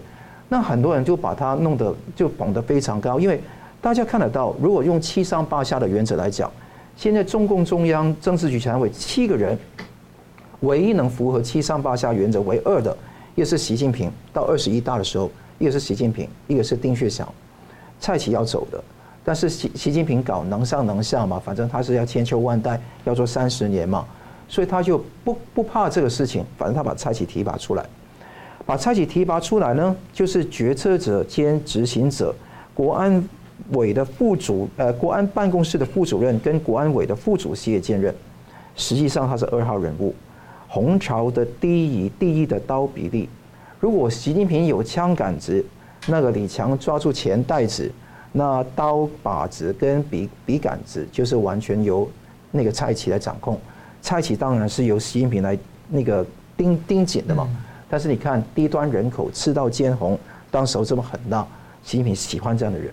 [0.51, 3.41] 那很多人就把它弄得就捧得非常高，因为
[3.83, 6.51] 大家看得到，如果用七上八下的原则来讲，
[6.97, 9.59] 现在中共中央政治局常委七个人。
[10.61, 12.97] 唯一能符合七上八下原则为二的，
[13.35, 15.29] 一个是习近平到二十一大的时候，
[15.59, 17.29] 一个是习近平，一个是丁薛祥，
[17.99, 18.81] 蔡奇要走的，
[19.25, 24.07] 但是习习近平搞能上能下嘛，反正他是要千秋万代，要做三十年嘛，
[24.49, 27.85] 所以他就不不怕这个事情，反正他把蔡奇提拔出来，
[28.65, 32.33] 把蔡奇提拔出来呢，就是决策者兼执行者，
[32.73, 33.29] 国安
[33.71, 38.15] 委的副主呃国安办公室的副主任跟国安委的副主席也兼任，
[38.77, 40.15] 实际上他是二号人物。
[40.69, 43.29] 红潮的第一第一的刀比例，
[43.79, 45.65] 如果习近平有枪杆子，
[46.07, 47.93] 那个李强抓住钱袋子，
[48.33, 52.11] 那刀把子跟笔笔杆子就是完全由
[52.51, 53.59] 那个蔡奇来掌控。
[54.01, 55.57] 蔡奇当然是由习近平来
[55.89, 57.49] 那个盯盯紧的嘛。
[57.91, 60.19] 但是你看低端人口刺到见红，
[60.51, 61.47] 当时候这么狠辣，
[61.85, 62.91] 习近平喜欢这样的人，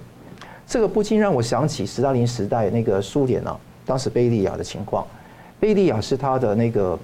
[0.69, 5.05] 这个不禁让我想起斯大林时代那个苏联啊，当时贝利亚的情况，
[5.59, 6.97] 贝利亚是他的那个。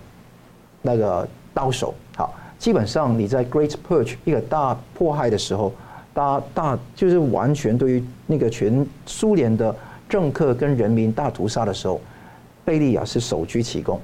[0.87, 5.73] 那个刀手，好，基本上你在 Great Purge 一个大迫害的时候，
[6.13, 9.75] 大大就是完全对于那个全苏联的
[10.07, 11.99] 政客跟人民大屠杀的时候，
[12.63, 13.99] 贝利亚是首居其功。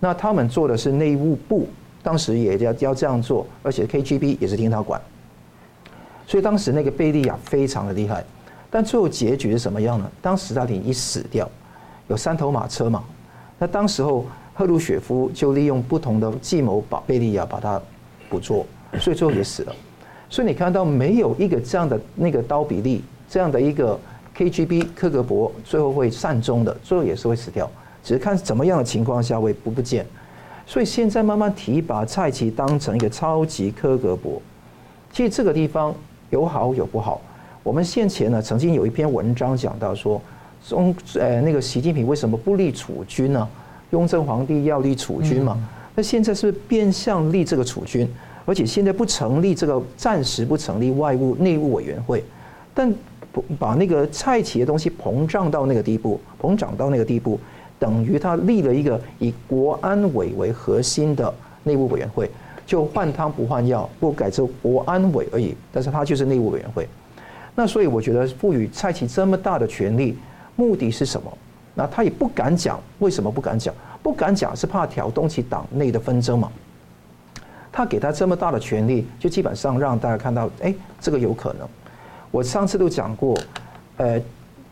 [0.00, 1.68] 那他们做的是内务部，
[2.02, 4.98] 当时也要要这样做，而且 KGB 也是听他管。
[6.26, 8.24] 所以当时那个贝利亚非常的厉害，
[8.74, 10.10] 但最后结局是什么样呢？
[10.20, 11.48] 当斯大林一死掉，
[12.08, 13.04] 有三头马车嘛，
[13.56, 14.26] 那当时候。
[14.56, 17.82] 赫鲁雪夫就利用不同的计谋把贝利亚把他
[18.30, 18.64] 捕捉，
[19.00, 19.74] 所以最后也死了。
[20.30, 23.98] 所以你看到没有一个这样的那个刀比利这样的一个
[24.36, 27.68] KGB 克格勃最后会善终的，最后也是会死掉，
[28.04, 30.06] 只是看怎么样的情况下会不不见。
[30.66, 34.38] 所以现在慢慢提拔蔡奇当成一个超级克格勃，
[35.12, 35.92] 其实这个地方
[36.30, 37.20] 有好有不好。
[37.64, 40.20] 我们先前呢曾经有一篇文章讲到说，
[40.68, 43.48] 中呃那个习近平为什么不立储君呢？
[43.90, 45.58] 雍正皇帝要立储君嘛？
[45.94, 48.06] 那现在是变相立这个储君，
[48.44, 52.22] 而且现在不成立这个暂时不成立外务内务委员会，
[52.74, 52.92] 但
[53.58, 57.40] 把那个蔡奇的东西膨胀到那个地步，膨胀到那个地步，
[57.78, 62.30] 等于他立了一个以国安委为核心的内务委员会，
[62.66, 66.86] 就换汤不换药，不改成国安委而已，但是他就是内务委员会。
[67.54, 70.16] 那所以我觉得赋予蔡奇这么大的权力，
[70.56, 71.38] 目的是什么？
[71.74, 73.74] 那他也不敢讲，为什么不敢讲？
[74.02, 76.50] 不敢讲是怕挑动起党内的纷争嘛。
[77.72, 81.66] 他给他这么大的权力，就基本上让大家看到，哎，这个有可能。
[82.30, 83.36] 我上次都讲过，
[83.96, 84.20] 呃，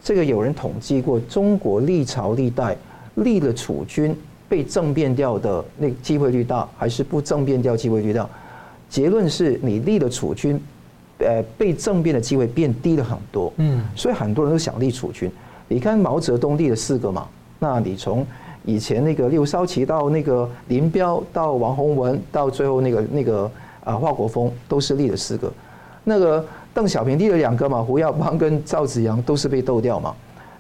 [0.03, 2.77] 这个有人统计过，中国历朝历代
[3.17, 4.17] 立了储君
[4.49, 8.29] 被政变掉的那机会率大，还是不政变掉机会率大？
[8.89, 10.61] 结论是你立了储君，
[11.19, 13.53] 呃，被政变的机会变低了很多。
[13.57, 15.31] 嗯，所以很多人都想立储君。
[15.69, 17.27] 你看毛泽东立了四个嘛，
[17.59, 18.27] 那你从
[18.65, 23.51] 以前那个六少奇到那个林彪到王洪文到最后那个那个
[23.85, 25.53] 啊华国锋都是立了四个，
[26.05, 26.45] 那个
[26.75, 30.15] 邓小平立了两个嘛，胡耀邦跟赵紫阳都是被斗掉嘛。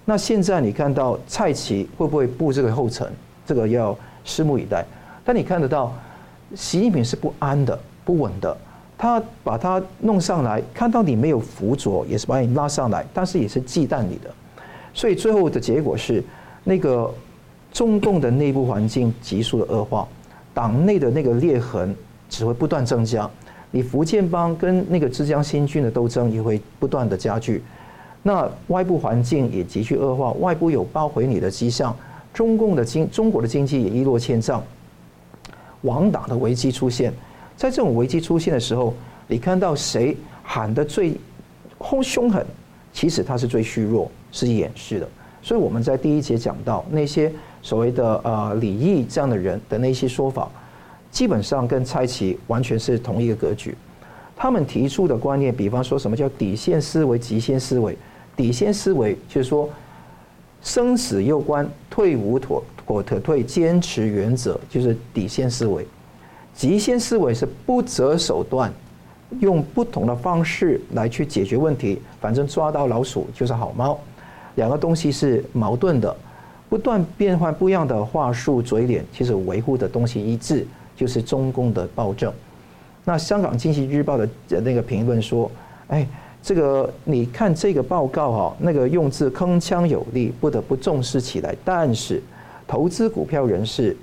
[0.04, 3.06] 那现在你看到蔡奇会不会步这个后尘？
[3.44, 4.84] 这个要拭目以待。
[5.24, 5.92] 但你看得到
[6.54, 8.56] 习近平是不安的、不稳的，
[9.02, 14.32] 他把他弄上来，看到你没有辅佐，也是把你拉上来，但是也是忌惮你的。
[14.94, 16.22] 所以最后的结果是，
[16.62, 17.12] 那个
[17.72, 20.06] 中共的内部环境急速的恶化，
[20.54, 21.92] 党内的那个裂痕
[22.30, 23.28] 只会不断增加。
[23.72, 27.60] 你福建帮跟那个浙江新军的斗争也会不断的加剧。
[28.22, 31.92] 那外部环境也急剧恶化，外部有包围你的迹象，
[32.32, 34.62] 中共的经中国的经济也一落千丈，
[35.80, 37.12] 亡党的危机出现。
[37.56, 38.94] 在这种危机出现的时候，
[39.28, 41.16] 你看到谁喊得最
[41.80, 42.46] 凶凶狠？
[42.92, 44.10] 其实他是最虚弱。
[44.34, 45.06] 是掩饰的，
[45.42, 47.30] 所以我们在第一节讲到那些
[47.60, 50.50] 所谓的呃李毅这样的人的那些说法，
[51.10, 53.76] 基本上跟蔡奇完全是同一个格局。
[54.34, 57.94] 他们提出的观念，比方说什么叫底线思维、极限思维。
[58.34, 59.68] 底线思维就是说，
[60.62, 65.86] 生死攸关，退无妥妥可退，坚持原则就是底线思维。
[66.54, 68.72] 极限思维是不择手段，
[69.40, 73.98] 用不同的方式来去解决问题，反正抓到老鼠就是好猫。
[74.56, 76.14] 两个东西是矛盾的，
[76.68, 82.32] 不断变换不一样的话术嘴脸，其实维护的东西一致，就是中共的暴政。
[83.04, 84.28] 那香港经济日报的
[84.60, 85.50] 那个评论说
[85.88, 86.06] ：“哎，
[86.42, 91.56] 这个你看这个报告哈，那个用字铿锵有力，不得不重视起来。
[91.64, 92.22] 但是，
[92.68, 93.96] 投资股票人士，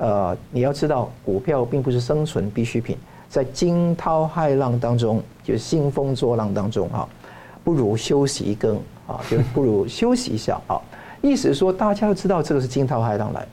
[0.00, 2.96] 呃，你要知道，股票并不是生存必需品，
[3.28, 7.06] 在惊涛骇浪当中，就兴风作浪当中哈，
[7.62, 8.76] 不如休息一更
[9.06, 10.80] 啊，就不如休息一下啊。
[11.20, 13.46] 意思说，大家都知道这个是惊涛骇浪来，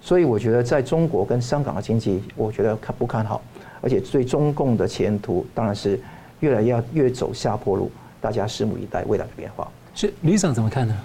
[0.00, 3.40] 所以我觉得在中国跟香港的经济，我觉得看不看好。”
[3.80, 6.00] 而且对中共的前途当然是
[6.38, 7.90] 越来越越走下坡路，
[8.20, 9.68] 大家拭目以待未来的变化。
[9.94, 10.96] 是吕长怎么看呢？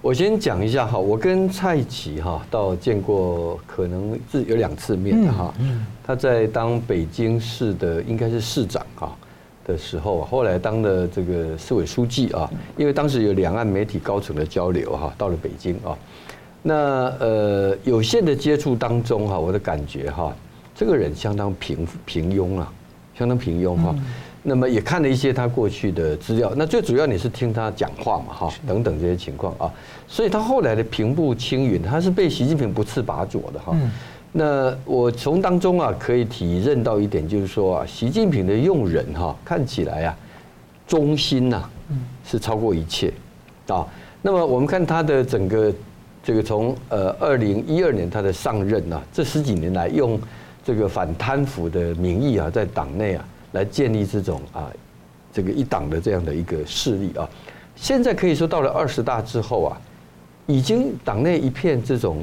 [0.00, 5.52] 我先讲一下哈，我跟蔡奇哈到见过，可能是有两次面的哈。
[6.06, 9.12] 他在当北京市的应该是市长哈
[9.66, 15.98] 的时候，后来当了这个市委书记啊，因为当时有两岸媒体高层的交流哈，到了北京啊，
[16.62, 16.74] 那
[17.18, 20.32] 呃有限的接触当中哈，我的感觉哈。
[20.76, 22.72] 这个人相当平平庸啊，
[23.18, 23.92] 相当平庸哈。
[24.42, 29.70] 那么也看了一些他过去的资料，那最主要你是听他讲话嘛哈，等等这些情况啊。
[30.06, 33.76] 所以他后来的平步青云，他是被习近平不次把左的哈。
[34.32, 40.16] 那我从当中啊可以体认到一点，就是说啊，习近平的用人哈，看起来啊，
[40.86, 41.68] 忠心呐
[42.24, 43.12] 是超过一切
[43.66, 43.86] 啊。
[44.22, 45.72] 那么我们看他的整个
[46.22, 50.18] 这个从呃二零一二年他的上任呐，这十几年来用。
[50.64, 54.70] 这个反贪腐的名义啊，在党内啊，来建立这种啊，
[55.32, 57.28] 这个一党的这样的一个势力啊。
[57.76, 59.80] 现在可以说到了二十大之后啊，
[60.46, 62.22] 已经党内一片这种，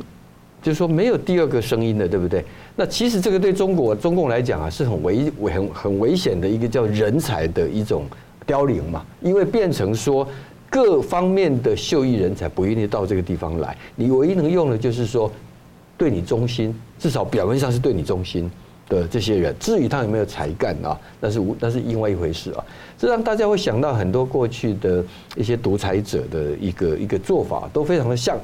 [0.62, 2.44] 就是说没有第二个声音了，对不对？
[2.76, 8.06] 那其实这个对中国中共来讲啊，是很危很很危险的一个叫人才的一种
[8.46, 10.28] 凋零嘛，因为变成说
[10.70, 15.32] 各方面的秀逸人才不愿意到这个地方来，你唯一能用的就是说。
[15.98, 18.52] 对你忠心，至少表面上是对你忠心
[18.88, 22.64] 的这些人，至于他有没有才干啊，那是无那是另外一回事啊。
[22.98, 25.04] 这让大家会想到很多过去的
[25.36, 28.38] 一些独裁者的一个一个做法，都非常的像。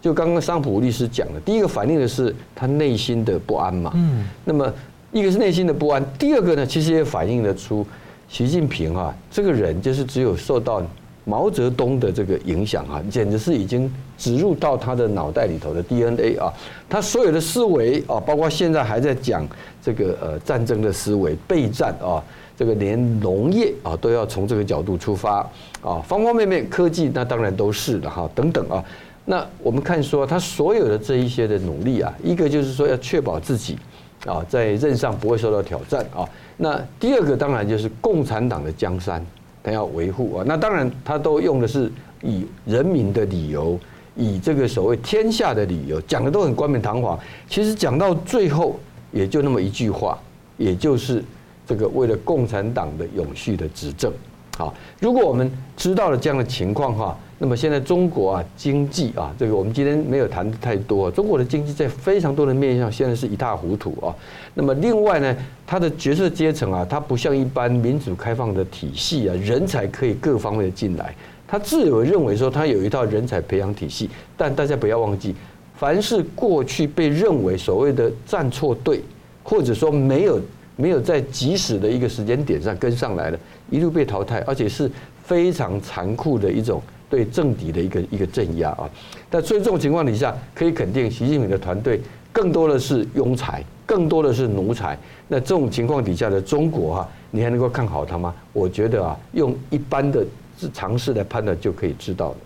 [0.00, 3.92] 就刚刚桑普律师讲的，第一个反映的是他内心的不安嘛。
[3.94, 4.26] 嗯。
[4.44, 4.72] 那么
[5.12, 7.86] 一个是内心的不安，第二个呢，其实也反映得出
[8.28, 10.82] 习近平啊这个人就是只有受到。
[11.28, 16.50] 毛泽东的这个影响啊，简直是已经植入到他的脑袋里头的 DNA 啊。
[16.88, 19.46] 他所有的思维啊，包括现在还在讲
[19.82, 22.24] 这个呃战争的思维、备战啊，
[22.56, 25.40] 这个连农业啊都要从这个角度出发
[25.82, 28.82] 啊，方方面面科技那当然都是的哈，等等啊。
[29.26, 33.76] 那我们看说他所有的这一些的努力啊，一个就是说要确保自己
[34.24, 36.26] 啊在任上不会受到挑战啊。
[36.56, 39.22] 那第二个当然就是共产党的江山。
[39.68, 41.92] 他要维护啊，那当然他都用的是
[42.22, 43.78] 以人民的理由，
[44.16, 47.18] 以这个所谓天下的理由，讲的都很冠冕堂皇。
[47.50, 48.80] 其实讲到最后，
[49.12, 50.18] 也就那么一句话，
[50.56, 51.22] 也就是
[51.66, 54.10] 这个为了共产党的永续的执政。
[54.56, 57.18] 好，如果我们知道了这样的情况哈。
[57.40, 61.08] 那么现在中国啊，经济啊，这个我们今天没有谈的太多。
[61.08, 64.10] 中国的经济在非常多的面向，现在是一塌糊涂啊。
[64.54, 71.14] 那么另外呢，它的决策阶层啊，它不像一般民主开放的体系啊，人才可以各方面的进来。
[71.46, 74.10] 他自有认为说，他有一套人才培养体系。
[74.36, 75.34] 但大家不要忘记，
[75.76, 79.00] 凡是过去被认为所谓的站错队，
[79.44, 80.40] 或者说没有
[80.74, 83.38] 没有在及时的一个时间点上跟上来的，
[83.70, 84.90] 一路被淘汰，而且是
[85.22, 86.82] 非常残酷的一种。
[87.08, 88.88] 对政敌的一个一个镇压啊，
[89.30, 92.00] 但所以这种情况底下，可以肯定习近平的团队
[92.32, 94.98] 更多的是庸才，更多的是奴才。
[95.26, 98.34] 那这种情况底下的中国哈，你还能够看好他吗？
[98.52, 100.24] 我觉得啊，用一般的
[100.72, 102.36] 常识来判断就可以知道了。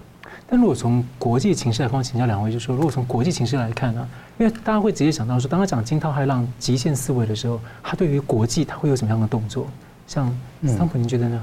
[0.48, 4.06] 但如果从国际情势来方请教两位，就说，如果从国际情势来看呢，
[4.38, 9.66] 因为大家会直接想到说，当他讲惊涛骇浪、极限思维的时候，他对于国际他会有什么样的动作？
[10.06, 10.32] 像
[10.66, 11.42] 桑普，您觉得呢？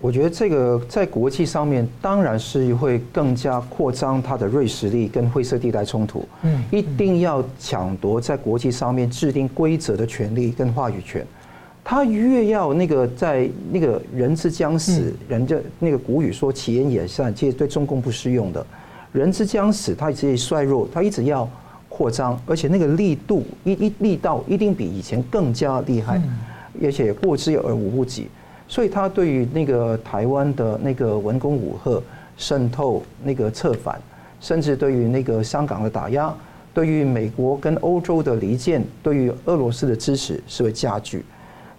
[0.00, 6.26] 我觉得这个在国际上面，当然是会更加扩张它的锐实力跟灰色地带冲突。
[6.42, 11.26] 嗯，一定要抢夺在国际上面制定规则的权利跟话语权。
[11.84, 18.64] 他越要那个在那个人之将死，人家那个古语说其言也善，其实对中共不适用的。
[19.12, 21.48] 人之将死，他一直衰弱，他一直要
[21.88, 26.22] 扩张，而且那个力度一一力道一定比以前更加厉害，
[26.82, 28.28] 而且过之而无不及。
[28.70, 32.00] 所以他对于那个台湾的那个文攻武吓、
[32.36, 34.00] 渗透、那个策反，
[34.40, 36.32] 甚至对于那个香港的打压，
[36.72, 41.24] 对于美国跟欧洲的离间，对于俄罗斯的支持是会加剧。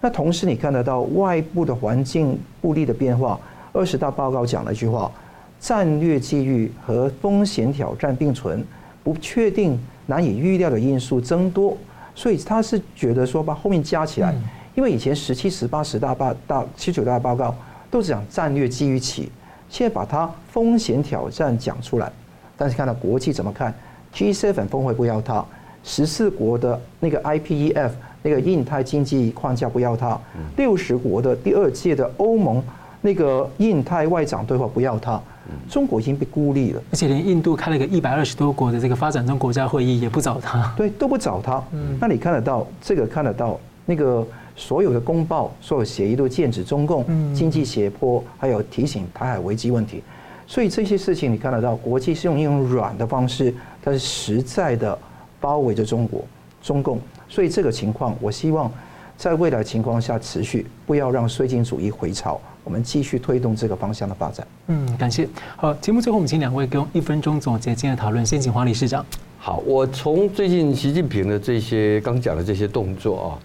[0.02, 3.40] 那同时你看得到外部的环境不利的变化。
[3.72, 5.10] 二十大报告讲了一句话：
[5.58, 8.62] 战略机遇和风险挑战并存，
[9.02, 11.74] 不确定、难以预料的因素增多。
[12.14, 14.34] 所以他是觉得说把后面加起来。
[14.74, 17.54] 因为以前十七、十八、十大报大七九大报告
[17.90, 19.30] 都是讲战略机遇期，
[19.68, 22.10] 现在把它风险挑战讲出来，
[22.56, 23.74] 但是看到国际怎么看
[24.14, 25.44] ？G7 峰会不要它，
[25.84, 27.90] 十四国的那个 IPEF
[28.22, 30.18] 那个印太经济框架不要它，
[30.56, 32.62] 六十国的第二届的欧盟
[33.02, 35.20] 那个印太外长对话不要它，
[35.68, 41.62] 中国已经被孤立了，而且连印度开了个一百二十多国的这个发展中国家会议也不找他，对，都不找他。
[42.00, 44.26] 那你看得到这个看得到那个。
[44.54, 50.02] 所有的公报、所有协议都剑指中共经济胁迫，还有提醒台海危机问题。
[50.46, 54.98] 所以这些事情你看得到，国际是用一种软的方式，它是实在的
[55.40, 56.22] 包围着中国、
[56.62, 57.00] 中共。
[57.28, 58.70] 所以这个情况，我希望
[59.16, 62.38] 在未来情况下持续，不要让绥靖主义回潮。
[62.64, 64.46] 我们继续推动这个方向的发展。
[64.66, 65.26] 嗯，感谢。
[65.56, 68.24] 好，节目最后我们请两位给我一分钟总结今天的讨论。
[68.24, 69.04] 先请黄理事长。
[69.38, 73.38] 好，我从最近习近平的这些刚讲的这些动作啊。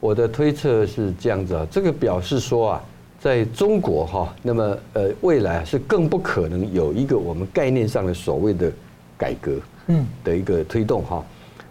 [0.00, 2.84] 我的推测是这样子啊，这个表示说啊，
[3.20, 8.70] 在中国哈，那么呃未来是更不可能有一个我们概念上的所谓的
[9.16, 9.56] 改革，
[9.88, 11.24] 嗯，的一个推动哈。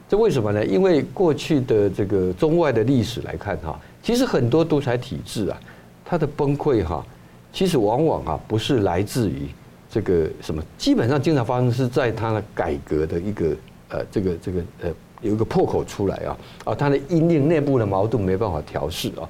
[0.09, 0.65] 这为什么呢？
[0.65, 5.57] 因为过去的这个中外的历史来看哈，其实很多独裁体制啊，
[6.03, 7.05] 它的崩溃哈，
[7.53, 9.47] 其实往往啊不是来自于
[9.89, 13.55] 这个什么，基本上经常发生是在它的改革的一个
[13.87, 14.89] 呃这个这个呃。
[15.21, 19.27] 有一个破口出来啊啊，他的因应内部的矛盾没办法调试啊。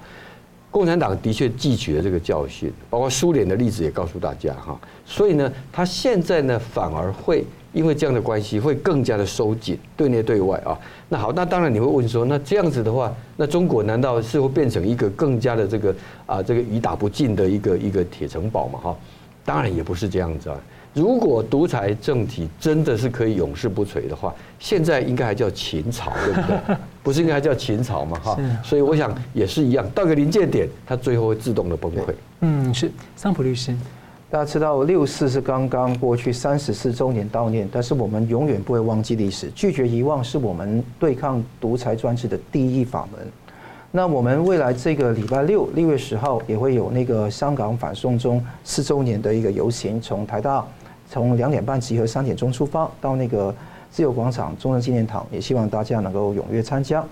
[0.70, 4.78] 共产党的确汲取了这个教训，包括苏联的例子也告诉大家哈。
[5.06, 10.78] 所以呢，他现在呢反而会因为这样的关系会更加的收紧，对内对外啊。
[11.10, 18.80] 那好，那当然你会问说，那这样子的话，那中国难道是会变成一个更加的这个啊这个雨打不尽的一个一个铁城堡吗？
[18.84, 18.98] 哈，
[19.46, 20.60] 当然也不是这样子啊。
[20.98, 26.76] 如果独裁政体真的是可以永世不垂的话，现在应该还叫秦朝，对不对？
[27.04, 28.20] 不是应该还叫秦朝吗？
[28.20, 32.14] 哈，所以我想也是一样，到个临界点，它最后会自动的崩溃。
[32.42, 33.76] 嗯，是桑普律师，
[34.32, 43.22] 大家知道六四是刚刚过去三十四周年悼念，但是我们永远不会忘记历史，拒绝遗忘是我们对抗独裁专制的第一法门。
[43.92, 50.66] 那我们未来这个礼拜六六月十号也会有那个香港反送中四周年的一个游行，从台大。
[51.10, 53.54] 从两点半集合，三点钟出发到那个
[53.90, 57.04] 自由广场、中正纪念堂，也希望大家能够踊跃参加。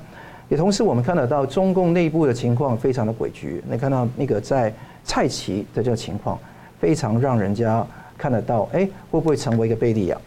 [0.49, 3.61] 也同时，我们看得到中共内部的情况非常的诡谲。
[3.69, 4.71] 你看到那个在
[5.03, 6.37] 蔡奇的这个情况，
[6.79, 7.85] 非常让人家
[8.17, 10.17] 看得到，哎，会不会成为一个贝利亚？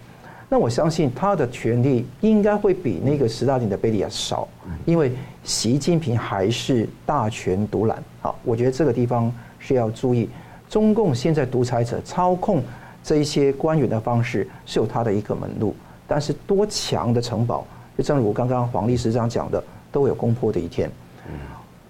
[0.49, 4.49] 那我相信他的权力应该会比那个斯大林的贝利亚少，
[4.87, 5.13] 因为
[5.45, 8.03] 习近平还是大权独揽。
[8.23, 10.29] 好，我觉得这个地方是要注意，
[10.69, 12.63] 中共现在独裁者操控。
[13.03, 15.75] 这一些官员的方式是有他的一个门路，
[16.07, 20.91] 但是多强的城堡，就正如刚刚黄律师这样讲的，都有攻破的一天。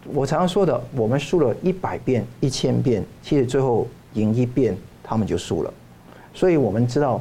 [0.05, 5.73] 我常常说的，我们输了一百遍、一千遍，其实最后赢一遍，他们就输了。
[6.33, 7.21] 所以我们知道，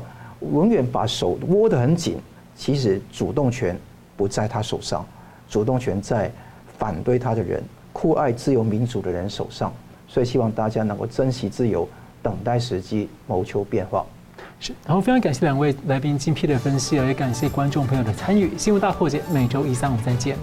[0.54, 2.18] 永远把手握得很紧，
[2.56, 3.78] 其实主动权
[4.16, 5.06] 不在他手上，
[5.50, 6.32] 主动权在
[6.78, 7.62] 反对他的人、
[7.92, 9.74] 酷爱自由民主的人手上。
[10.08, 11.88] 所以希望大家能够珍惜自由。
[12.28, 14.06] 等待时机，谋求变化。
[14.60, 18.52] 是，然后非常感谢两位来宾精辟的分析，也感谢观众朋友的参与。
[18.58, 20.38] 新闻大破解，每周一、三、五再见。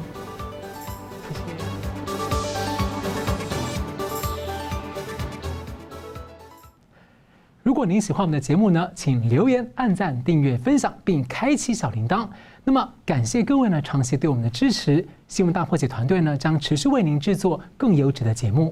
[7.63, 12.27] 如果您喜欢我们的节目呢，请留言、按赞、订阅、分享，并开启小铃铛。
[12.67, 15.07] 那么，感谢各位呢长期对我们的支持。
[15.29, 18.63] 新闻大破解团队呢将持续为您制作更优质的节目。